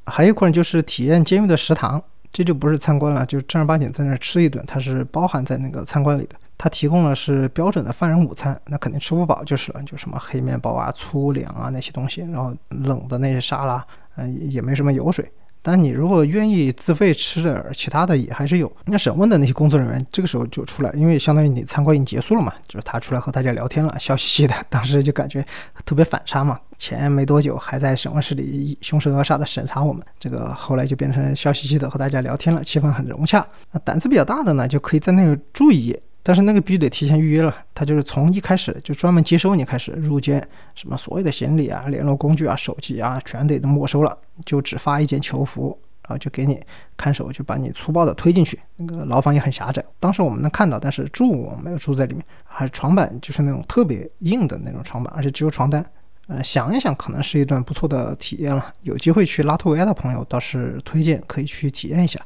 [0.06, 6.36] 还有一块就是体验监狱的食堂，这就不是参观了，就正儿八经在那儿吃一顿，它是包含在那个参观里的。
[6.58, 13.86] 它提供的是标准的犯人午餐，那肯定吃不饱就是了，就什么黑面包啊、粗粮啊那些东西，然后冷的那些沙拉，
[14.16, 15.30] 嗯，也没什么油水。
[15.68, 18.72] 但你如果愿意自费吃点其他的，也还是有。
[18.86, 24.54] 那审问的那些工作人员这个时候就出来，因为相当于你参观已经结束了嘛，就是他出来和大家聊天了，笑嘻嘻的。
[24.70, 25.44] 当时就感觉
[25.84, 33.44] 特别反差嘛， 前没多久还在审问室里凶神恶煞的审查我们，这个后来就变成笑嘻嘻的和大家聊天了，气氛很融洽。
[33.72, 36.00] 那胆子比较大的呢，就可以在那个住一夜。
[36.28, 46.60] 但是那个必须得提前预约了，他就是从一开始就专门接收你开始入监，什么所有的行李啊、联络工具啊、手机啊，全得都没收了，就只发一件囚服，然后就给你
[46.98, 48.60] 看守，就把你粗暴的推进去。
[48.78, 55.86] 那个牢房也很狭窄，当时我们能看到，但是住我们没有住在里面，还床板就是那种特别硬的那种床板，而且只有床单。
[56.28, 58.74] 呃，想一想，可能是一段不错的体验了。
[58.82, 62.20] 有机会去拉脱维亚的朋友，倒是推荐可以去体验一下。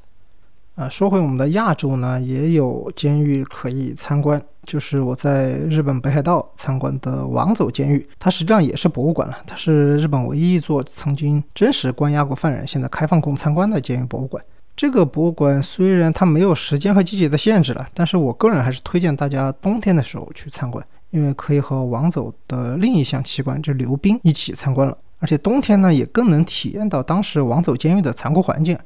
[0.79, 14.41] 啊，说回我们的亚洲呢，也有监狱可以参观，就是我在日本北海道参观的王走监狱，它实际上也是博物馆了，它是日本唯一一座曾经真实关押过犯人、现在开放供参观的监狱博物馆。
[14.73, 28.79] 这个博物馆虽然它没有时间和季节的限制了，但是我个人还是推荐大家冬天的时候去参观，因为可以和王走的另一项奇观，就是溜冰一起参观了，而且冬天呢也更能体验到当时王走监狱的残酷环境。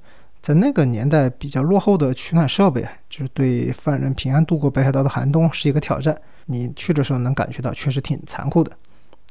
[0.44, 6.14] 在那个年代，比较落后的取暖设备，就是对犯人平安度过北海道的寒冬是一个挑战。
[6.48, 8.70] 你去的时候能感觉到，确实挺残酷的。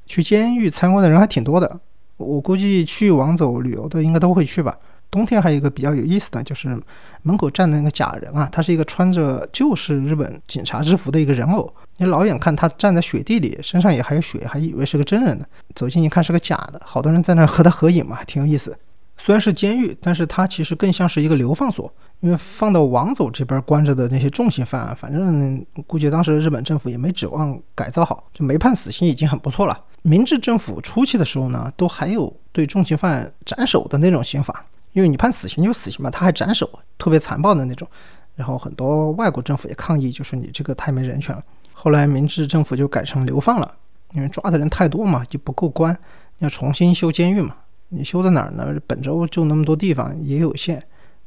[0.07, 1.81] 去监狱参观的人还挺多的，
[2.17, 4.75] 我估计去王走旅游的应该都会去吧。
[5.11, 6.81] 冬天还有一个比较有意思的，就是
[7.21, 11.71] 门口站的那个假人啊，他是一个穿着旧式日本警察制服的一个人偶。
[11.99, 15.45] 你老远看他站在雪地里，身上也还有雪，还以为是个真人呢。
[15.75, 18.75] 走近一看是个假的，好多人在那和他合影嘛，还挺有意思。
[19.25, 29.81] 虽然是监狱，但是它其实更像是一个流放所，因为放到王走这边关着的那些重刑犯，反正估计当时日本政府也没指望改造好，就没判死刑已经很不错了。
[30.03, 34.67] 明治政府初期的时候呢，都还有对重刑犯斩首的那种刑法。
[34.93, 37.87] 因为你判死刑就死刑嘛，他还斩首，特别残暴的那种。
[38.35, 41.41] 然后很多外国政府也抗议，就说你这个太没人权了。
[41.73, 43.73] 后来明治政府就改成流放了，
[44.15, 45.97] 因为抓的人太多嘛，就不够关，
[46.39, 47.55] 要重新修监狱嘛。
[47.95, 48.67] 你修在哪儿呢？
[48.87, 50.83] 本州就那么多地方也有限，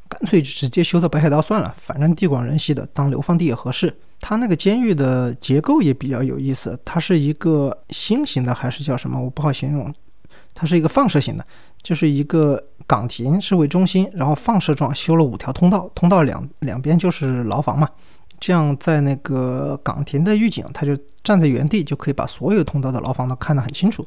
[0.10, 3.95] 干脆直接修到北海道算了，反正地广人稀的，当流放地也合适。
[4.19, 9.21] 它那个监狱的结构也比较有意思，它是一个星形的还是叫什么？
[9.21, 9.93] 我不好形容。
[10.56, 11.45] 它是一个放射型的，
[11.84, 17.88] 就是一个岗亭是为中心，然后放射状修了五条通道，通道两两边就是牢房嘛。
[18.39, 24.06] 这样在那个岗亭的狱警，他就站在原地就可以把所有通道的牢房都看得很清楚，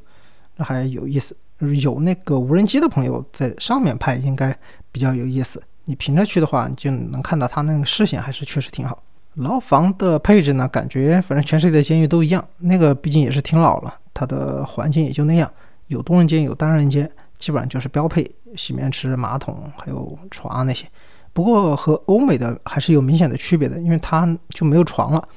[0.57, 1.37] 这还有意思。
[1.61, 4.57] 有那个无人机的朋友在上面拍，应该
[4.93, 5.63] 比较有意思。
[5.85, 9.03] 你平着去的话，你就能看到他那个视线还是确实挺好。
[9.35, 12.45] 牢房的配置呢，感觉反正全世界的监狱都一样。
[12.59, 15.51] 那个毕竟也是挺老了，它的环境也就那样。
[15.87, 20.87] 有多人间，有单人间，基本上就是标配洗面池、马桶，还有床啊那些。
[21.33, 25.29] 不过和欧美的还是有明显的区别的，因为它就没有床了，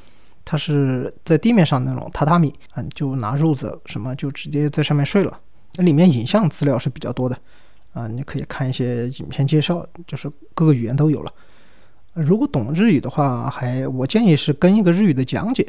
[0.43, 5.39] 它是在地面上那种榻榻米嗯，就拿褥子什么就直接在上面睡了。
[5.75, 7.38] 那里面影像资料是比较多的
[7.93, 11.31] 啊，你可以看一些影片介绍，就是各个语言都有了。
[12.13, 15.63] 如果懂日语的话，还我建议是跟一个日语的讲解，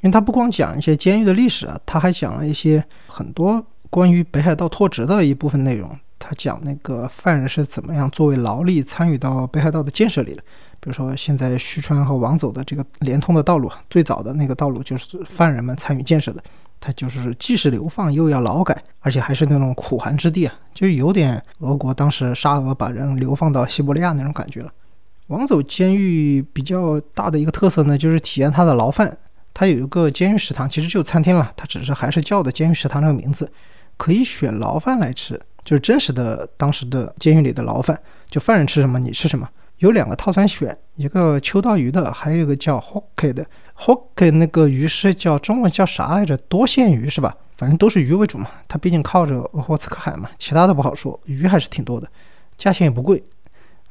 [0.00, 3.64] 因为他不光讲一些监狱的历史啊，他还讲了一些很多。
[3.90, 10.42] 关于北海道拓殖的一部分内容，他讲那个犯人是怎么样作为劳力参与到北海道的建设里的。
[10.80, 16.42] 比如说，现在须川和王走的这个连通的道路，最早的那个道路就是犯人们参与建设的。
[16.84, 24.70] 他就是既是流放又要劳改，而且还是那种苦寒之地啊，就有点俄国当时沙俄把人流放到西伯利亚那种感觉了。
[25.28, 29.16] 王走监狱比较大的一个特色呢，就是体验他的牢饭。
[29.54, 33.50] 他有一个监狱食堂，其实就餐厅了，他只是还是叫的监狱食堂那个名字。
[33.96, 39.48] 可以选牢饭来吃，就是真实的当时的监狱里的牢饭，就犯人吃什么你吃什么。
[39.78, 43.44] 有两个套餐选，一个秋刀鱼的，还有一个叫 h o k e 的。
[43.74, 46.36] h o k e 那个鱼是叫中文叫啥来着？
[46.48, 47.34] 多线鱼是吧？
[47.56, 48.48] 反正都是鱼为主嘛。
[48.68, 51.18] 它毕竟靠着鄂霍次克海嘛，其他的不好说。
[51.24, 52.08] 鱼还是挺多的，
[52.56, 53.22] 价钱也不贵。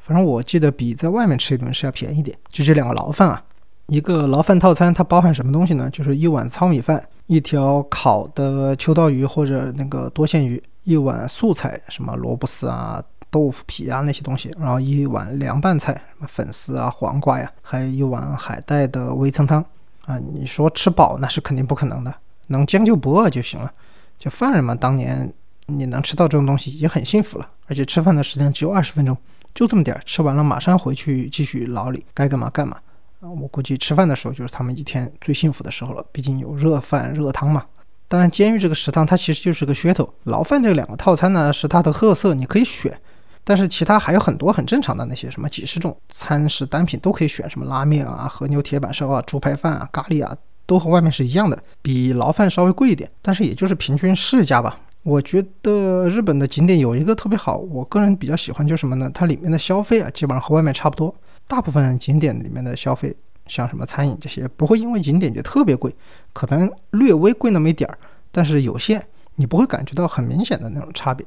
[0.00, 2.36] 反正我记得比在外面吃一顿是要便宜点。
[2.48, 3.44] 就这两个牢饭啊。
[3.86, 5.90] 一个牢饭套餐，它包含什么东西呢？
[5.90, 19.60] 就是一碗糙米饭，一条烤的秋刀鱼或者那个多线鱼，一碗素菜，什么萝卜丝啊、豆腐皮啊那些东西，然后一碗凉拌菜，什么粉丝啊、黄瓜呀，还有一碗海带的微噌汤
[20.06, 20.16] 啊。
[20.32, 22.14] 你说吃饱那是肯定不可能的，
[22.46, 23.72] 能将就不饿就行了。
[24.20, 25.28] 就犯人嘛，当年
[25.66, 29.16] 你能吃到这种东西已经很幸福了，而且吃饭的时间只有二十分钟，
[29.52, 32.76] 就这么点儿，吃完了马上回去继续牢里该干嘛干嘛。
[33.18, 37.64] 我估计吃饭的时候就是他们一天最幸福的时候了，毕竟有热饭热汤嘛。
[38.06, 42.96] 当然，监狱这个食堂它其实就是个噱头，牢饭这两个套餐呢是它的特色，你可以选。
[43.44, 54.80] 但是其他还有很多很正常的那些什么几十种餐食单品都可以选，什么拉面啊、和牛铁板烧啊、猪排饭啊、咖喱啊，都和外面是一样的，比牢饭稍微贵一点，但是也就是平均市价吧。
[55.02, 59.10] 我觉得日本的景点有一个特别好，我个人比较喜欢，就是什么呢？
[59.12, 61.14] 它里面的消费啊，基本上和外面差不多。
[61.46, 63.14] 大部分景点里面的消费，
[63.46, 65.94] 像什么餐饮这些，不会因为景点就特别贵，
[66.32, 67.98] 可能略微贵那么一点儿，
[68.32, 71.26] 但是有限，你不会感觉到很明显的那种差别。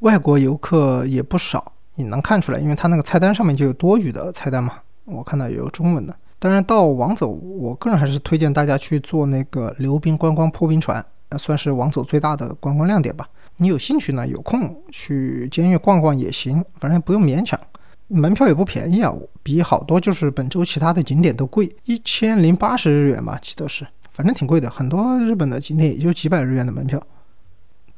[0.00, 4.74] 外国游客也不少，你能看出来，因为他那个菜单上面就有多语的菜单嘛。
[5.04, 6.14] 我看到有中文的。
[6.38, 11.04] 当然，到王走，我个人还是推荐大家去坐那个溜冰观光破冰船，
[11.36, 13.28] 算是王走最大的观光亮点吧。
[13.56, 17.58] 你有兴趣呢，有空去监狱逛逛也行，反正不用勉强。
[18.06, 24.70] 门票也不便宜啊，比好多就是本州其他的景点都贵，一千零八十日元吧，记得是，反正挺贵的。
[24.70, 27.02] 很多日本的景点也就几百日元的门票。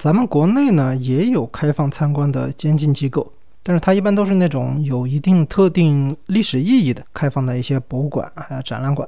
[0.01, 3.31] 咱们国内呢也有开放参观的监禁机构，
[3.63, 9.07] 但是它一般都是那种有一定特定历史意义的开放的一些博物馆还有展览馆。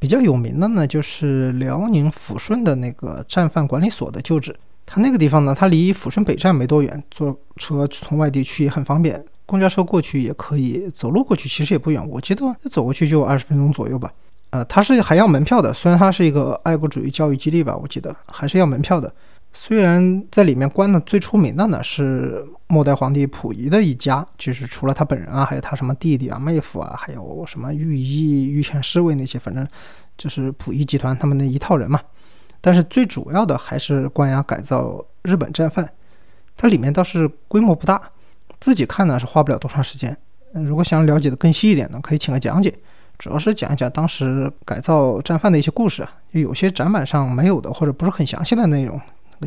[0.00, 9.24] 比较有名的呢就是辽宁抚顺的那个战犯管理所的旧址，它那个地方呢，它离抚顺北站没多远，坐车从外地去也很方便。
[9.46, 14.10] 公交车过去也可以，走路过去其实也不远，我记得走过去就二十分钟左右吧。
[14.50, 19.14] 呃，它是还要门票的，虽然它是一个爱国主义教育基地吧，我记得还是要门票的。
[19.54, 29.66] 虽然在里面关的最出名的呢是末代皇帝溥仪的一家，就是除了他本人啊，还有他什么弟弟啊、妹夫啊，还有什么御医、御前侍卫那些，反正
[30.16, 32.00] 就是溥仪集团他们那一套人嘛。
[32.62, 35.86] 但是最主要的还是关押改造日本战犯，
[36.56, 38.00] 它里面倒是规模不大，
[38.58, 40.16] 自己看呢是花不了多长时间。
[40.52, 42.72] 如果想了解的更细一点呢，可以请个讲解，
[43.18, 48.98] 主要是讲一讲当时改造战犯的一些故事啊，有些展板上没有的或者不是很详细的内容。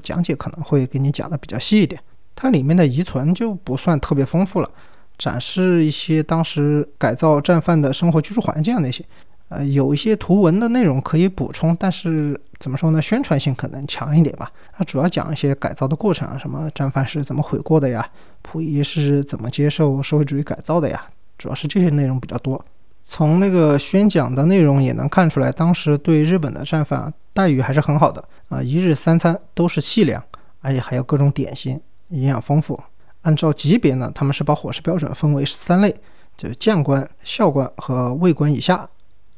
[0.02, 2.02] 讲解可能会给你讲的比较细一点，
[2.36, 4.70] 它里面的遗存就不算特别丰富了，
[5.18, 9.04] 展示一些当时改造战犯的生活居住环境啊那些，
[9.50, 14.52] 呃，有一些图文的内容可以补充，但是怎么说呢，宣传性可能强一点吧。
[14.74, 18.08] 它主要讲一些改造的过程啊，什么战犯是怎么悔过的呀，
[18.43, 22.64] 溥仪是怎么接受社会主义改造的呀，主要是这些内容比较多。
[23.08, 30.22] 从那个宣讲的内容也能看出来，当时对日本的战犯待遇还是很好的啊，一日三餐都是细粮，
[30.60, 31.80] 而且还有各种点心，
[32.10, 32.78] 营养丰富。
[33.22, 35.95] 按照级别呢，他们是把伙食标准分为三类，
[36.36, 38.89] 就是将官、校官和尉官以下。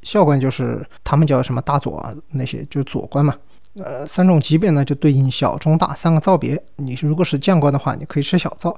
[0.01, 3.35] 校官就是他们叫什么大佐啊，那些就是佐官嘛。
[3.75, 6.61] 呃，三种级别呢就对应小、中、大三个灶别。
[6.77, 8.75] 你如果是将官的话，你可以吃小灶。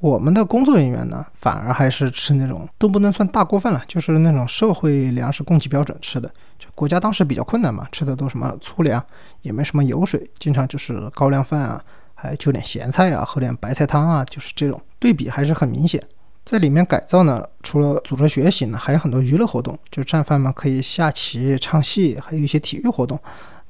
[0.00, 6.30] 我们的工作人员呢，反而还是吃那种都不能算大锅饭了，就是那种社会粮食供给标准吃的。
[6.56, 9.04] 就国家当时比较困难嘛，吃的都什么粗粮，
[9.42, 11.82] 也没什么油水，经常就是高粱饭啊，
[12.14, 16.00] 还就点咸菜啊，喝点白菜汤啊，就是这种对比还是很明显。
[16.44, 23.18] 在里面改造呢，除了组织学习呢，还有很多娱乐活动，就战犯们可以下棋、唱戏，还有一些体育活动。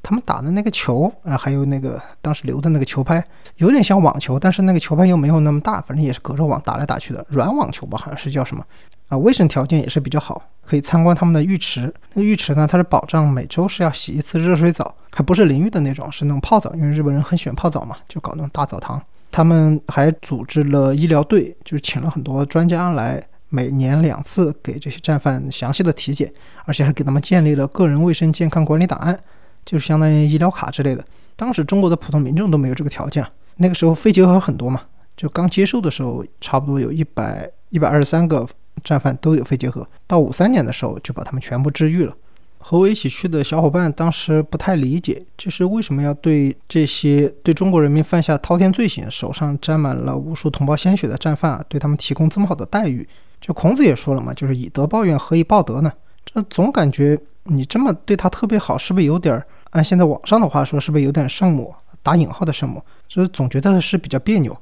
[0.09, 3.23] 他们打的那个球啊，还有那个当时留的那个球拍，
[3.57, 8.65] 有点像网球，但是那个球拍又没有那么大，反正也是隔着网打来打去的软网球吧，好像是叫什么
[9.09, 9.19] 啊？
[9.19, 11.93] 卫生条件也是比较好，可以参观他们的浴池。
[12.15, 18.99] 那个浴池呢，它是保障每周是要洗一次热水澡，还不是淋浴的那种，是那种泡澡，因为日本人很喜欢泡澡嘛，就搞那种大澡堂。
[19.31, 26.33] 他们还组织了医疗队，就是请了很多专家来，每年两次给这些战犯详细的体检，
[26.65, 29.21] 而且还给他们建立了个人卫生健康管理档案。
[29.69, 31.05] 就是相当于医疗卡之类的，
[31.37, 33.31] 当时中国的普通民众都没有这个条件啊。
[33.57, 34.81] 那个时候肺结核很多嘛，
[35.15, 38.49] 就刚接受的时候，差不多有一百一百二十三个
[38.83, 39.87] 战犯都有肺结核。
[40.07, 42.17] 到五三年的时候，就把他们全部治愈了。
[42.61, 53.07] 和我一起去的小伙伴当时不太理解，就是为什么要对这些对中国人民犯下滔天罪行、手上沾满了无数同胞鲜血的战犯，啊对他们提供这么好的待遇？
[53.39, 55.93] 就孔子也说了嘛，就是以德报怨，何以报德呢？
[56.25, 59.47] 这总感觉你这么对他特别好，是不是有点儿？
[59.71, 62.83] 按现在网上的话说，是不是有点圣母打引号的圣母？
[63.07, 64.57] 就是总觉得是比较别扭。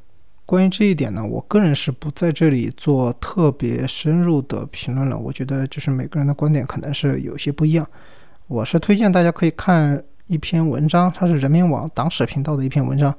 [0.45, 5.19] 关于这一点呢，我个人是不在这里做特别深入的评论了。
[5.19, 7.85] 我觉得就是每个人的观点可能是有些不一样。
[8.47, 13.13] 我是推荐大家可以看一篇文章，它是人民网党史频道的一篇文章，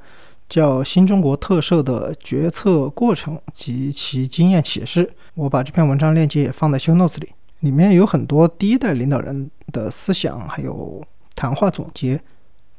[0.47, 5.05] 叫《新中国特色的决策过程及其经验启示》。
[5.35, 7.29] 我把这篇文章链接也放在 show notes 里，
[7.59, 11.03] 里面有很多第一代领导人的思想，还有。
[11.37, 12.19] 谈话总结，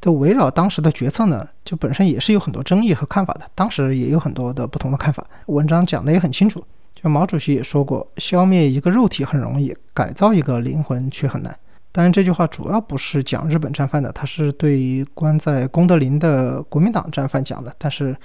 [0.00, 3.42] 就围绕当时的决策呢，就本身也是有很多争议和看法的。
[3.54, 6.62] 当时也有很多的不同的看法，文章讲的也很清楚。
[7.00, 11.56] 就毛主席也说过，消灭一个肉体很容易，改造一个灵魂却很难。
[11.92, 17.72] 当然，这句话主要不是讲日本战犯的，他是对于关在功德林的国民党战犯讲的。
[17.78, 18.16] 但是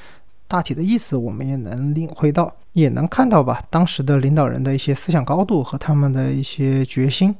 [0.47, 7.35] 大体的意思我们也能领会到，也能看到吧，当时的领导人的一些思想高度和他们的一些决心。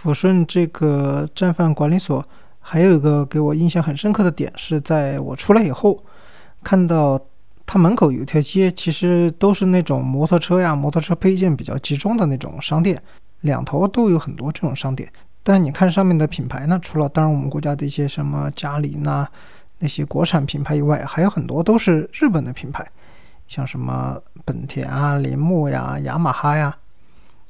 [0.00, 2.24] 抚顺这个战犯管理所，
[2.58, 5.94] 还有一个给我印象很深刻的点，是在我出来以后，
[6.64, 7.20] 看到
[7.66, 12.98] 它门口有一条街，其实都是那种摩托车呀、摩托车配件比较集中的那种商店，
[13.42, 15.06] 两头都有很多这种商店。
[15.42, 19.26] 但是你看上面的品牌呢，除了当然我们国家的一些什么嘉陵呐
[19.80, 22.86] 那些国产品牌以外，还有很多都是日本的品牌，
[23.46, 26.74] 像什么本田啊、铃木呀、雅马哈呀。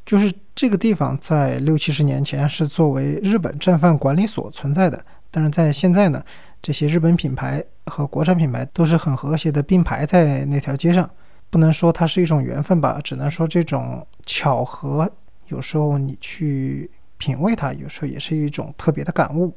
[0.06, 6.22] 就是这个地方在六七十年前是作为日本战犯管理所存在的，但是在现在呢，
[6.60, 11.08] 这些日本品牌和国产品牌都是很和谐的并排在那条街上。
[11.48, 15.10] 不能说它是一种缘分吧，只能说这种巧合，
[15.48, 19.54] 有时候你去品味它，有时候也是一种特别的感悟。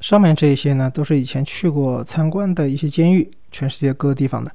[0.00, 4.50] 上面这些呢，都是以前去过参观的一些监狱，全世界各个地方的。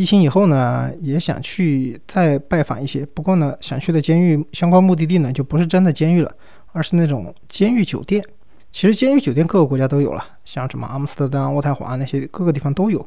[0.00, 3.04] 疫情以后呢，也想去再拜访一些。
[3.04, 6.34] 不过呢，想去的监狱相关目的地呢，就不是真的监狱了，
[6.72, 8.24] 而是那种监狱酒店。
[8.72, 13.06] 其实监狱酒店各个国家都有了，像什么阿姆斯特丹、渥太华那些各个地方都有。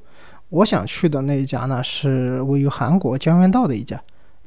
[0.49, 3.99] 我想去的那一家呢，是位于韩国江原道的一家，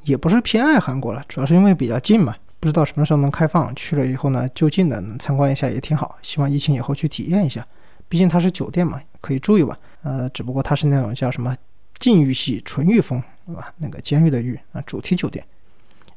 [0.05, 2.33] 也不是偏爱韩国了，主要是因为比较近嘛。
[2.61, 6.17] 不知道什么时候能开放，去了以后呢，就近的能参观一下也挺好。
[6.23, 7.67] 希望疫情以后去体验一下。
[8.09, 9.77] 毕竟它是酒店嘛，可以住一晚。
[10.05, 11.53] 呃，只不过它是那种叫什么
[11.99, 13.73] 禁欲系纯欲风，对吧？
[13.79, 15.45] 那个监狱的狱啊，主题酒店。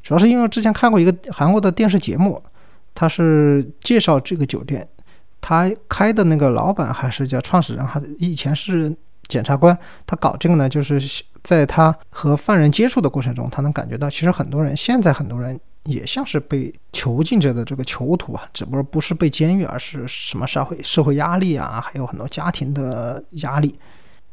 [0.01, 2.41] 主要是因为之前看过一个韩国的电视节目，
[2.95, 4.87] 他是介绍这个酒店，
[5.41, 8.95] 他开的那个老板还是叫创始人，还以前是
[9.27, 9.77] 检察官。
[10.07, 23.77] 他搞这个呢，就是在他和犯人接触的过程中，他能感觉到，其实很多人现在很多人也像是被囚禁着的这个囚徒啊，只不过不是被监狱，而是什么社会社会压力啊，还有很多家庭的压力。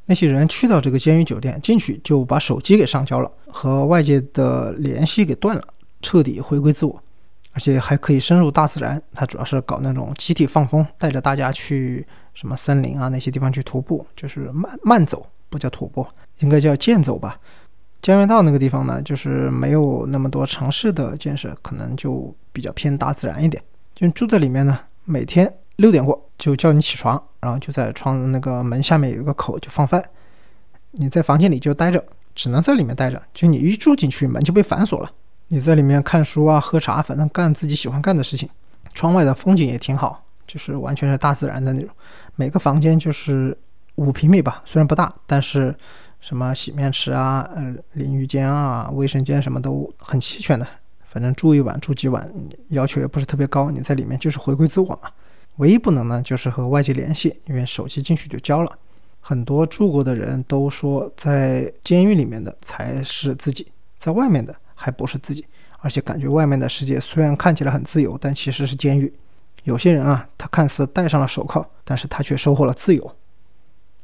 [0.07, 5.63] 那些人去到这个监狱酒店，进去就把手机给上交了，和外界的联系给断了，
[6.01, 7.03] 彻底回归自我，
[7.53, 9.03] 而且还可以深入大自然。
[9.13, 16.07] 他主要是搞那种集体放风，带着大家去什么森林啊那些地方去徒步，就是慢慢走，不叫徒步，
[16.39, 17.39] 应该叫健走吧。
[18.01, 23.61] 江原道那个地方呢，就是没有那么多城市的建设，可能就比较偏大自然一点。
[23.95, 25.53] 就住在里面呢，每天。
[25.77, 30.05] 六点过就叫你起床，然后就在窗那个门下面有一个口就放饭，
[30.91, 33.23] 你在房间里就待着，只能在里面待着。
[33.33, 35.09] 就你一住进去，门就被反锁了。
[35.47, 38.51] 你在里面看书啊、喝茶，反正干自己喜欢干的事情。
[38.93, 41.89] 窗外的风景也挺好，就是完全是大自然的那种。
[42.35, 43.57] 每个房间就是
[43.95, 45.73] 五平米吧，虽然不大，但是
[46.19, 50.67] 什么洗面池啊、呃淋浴间啊、卫生间什么都很齐全的。
[51.05, 52.29] 反正住一晚住几晚，
[52.71, 53.71] 要求也不是特别高。
[53.71, 55.09] 你在里面就是回归自我嘛。
[55.57, 58.79] 唯一不能呢，就是和外界联系，因为手机进去就交了。
[59.21, 65.45] 很多住过的人都说，在监狱里面的才是自己，在外面的还不是自己。
[65.81, 69.13] 而且感觉外面的世界虽然看起来很自由，但其实是监狱。
[69.65, 73.17] 有些人啊，他看似戴上了手铐，但是他却收获了自由。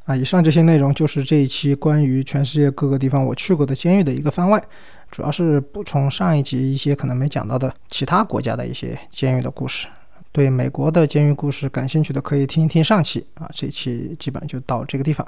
[0.05, 4.63] 啊，以上这些内容就是这一期关于全世界各个地方我去过的监狱的一个番外，
[5.11, 9.87] 主要是补充上一集一些可能没讲到的其他国家的一些监狱的故事。
[10.33, 13.49] 对美国的监狱故事感兴趣的，可以听一听上期啊。
[13.55, 15.27] 这期基本就到这个地方，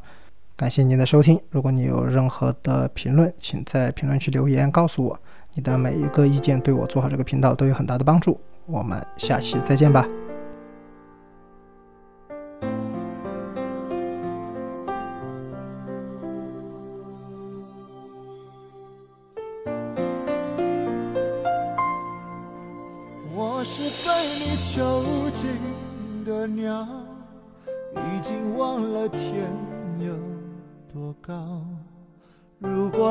[0.57, 1.39] 感谢您的收听。
[1.51, 5.19] 如果你有任何的评论，请在评论区留言告诉我。
[5.57, 8.41] 你的每一个意见对我做好这个频道都有很大的帮助。
[8.67, 10.24] 我们下期再见吧。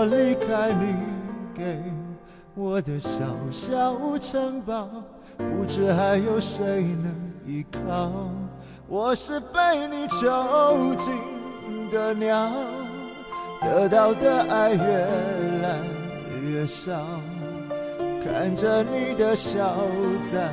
[0.05, 0.95] 离开你
[1.53, 1.81] 给
[2.55, 3.19] 我的小
[3.51, 4.87] 小城堡，
[5.37, 8.11] 不知还有谁能依靠。
[8.87, 11.13] 我是被你囚禁
[11.91, 12.51] 的鸟，
[13.61, 15.07] 得到的爱越
[15.61, 15.79] 来
[16.51, 16.91] 越少，
[18.23, 19.75] 看着你的笑
[20.21, 20.51] 在。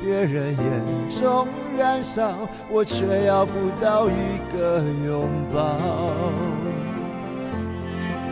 [0.00, 2.34] 别人眼中燃烧，
[2.70, 5.78] 我却要不到一个拥抱。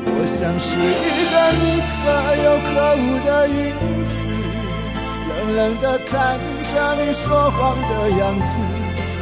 [0.04, 1.62] 我像是一个你
[1.98, 2.02] 可
[2.42, 3.58] 有可无的影
[4.06, 4.10] 子，
[5.28, 8.52] 冷冷的看着你说谎的样子。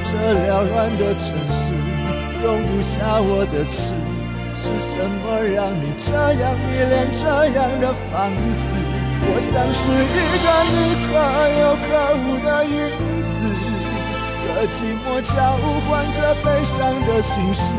[0.04, 1.70] 这缭乱的城市
[2.42, 3.94] 容不下我的痴，
[4.56, 6.10] 是什么让你这
[6.42, 7.22] 样迷恋这
[7.54, 8.74] 样的放肆？
[9.22, 10.76] 我像是一个你
[11.06, 11.08] 可
[11.60, 11.88] 有可
[12.24, 12.76] 无的影
[13.22, 13.38] 子，
[14.48, 15.36] 和寂寞交
[15.86, 17.70] 换着悲伤的心事，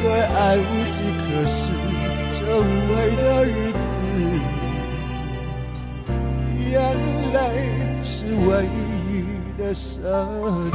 [0.00, 1.72] 对爱无计可施，
[2.58, 3.84] 无味的日子，
[6.70, 6.72] 眼
[7.34, 7.36] 泪
[8.02, 8.64] 是唯
[9.12, 9.26] 一
[9.58, 10.00] 的奢
[10.70, 10.74] 侈。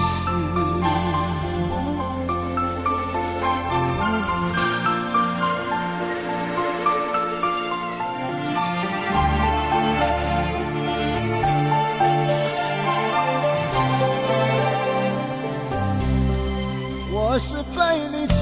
[17.14, 17.80] 我是被
[18.12, 18.40] 你囚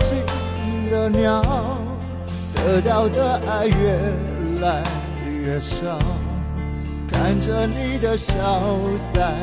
[0.00, 0.10] 禁
[0.90, 1.75] 的鸟，
[2.66, 3.96] 得到的爱越
[4.60, 4.82] 来
[5.40, 6.00] 越少，
[7.12, 8.34] 看着你的笑
[9.14, 9.34] 在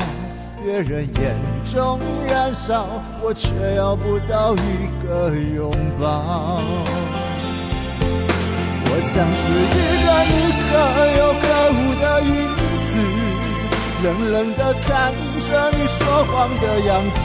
[0.62, 1.98] 别人眼中
[2.28, 2.86] 燃烧，
[3.22, 6.60] 我却要不到一个拥抱。
[8.86, 10.68] 我像是一个你可
[11.16, 12.30] 有可无的影
[12.84, 12.92] 子，
[14.04, 14.92] 冷冷的看
[15.40, 17.16] 着你说谎的样子。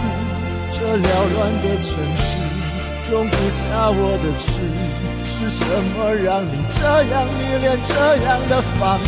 [0.72, 1.04] 这缭
[1.36, 2.24] 乱的城市
[3.12, 4.48] 容不下我的痴，
[5.32, 6.82] 是什么让你这
[7.14, 7.94] 样迷恋这
[8.26, 9.08] 样的放肆？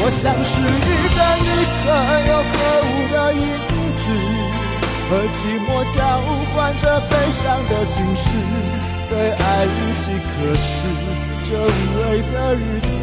[0.00, 0.64] 我像是一
[1.12, 1.84] 个你可
[2.30, 2.56] 有可
[2.88, 3.44] 无的影
[4.00, 4.04] 子，
[5.08, 5.96] 和寂寞交
[6.54, 8.24] 换着悲伤的心事，
[9.10, 9.68] 对爱无
[10.00, 10.66] 计可施，
[11.44, 11.70] 这无
[12.00, 12.96] 味的日子，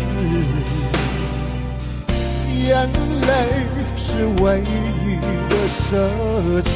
[2.68, 2.68] 眼
[3.22, 3.32] 泪
[3.96, 4.04] 是
[4.42, 5.54] 唯一的。
[5.64, 5.82] 奢
[6.66, 6.68] 侈。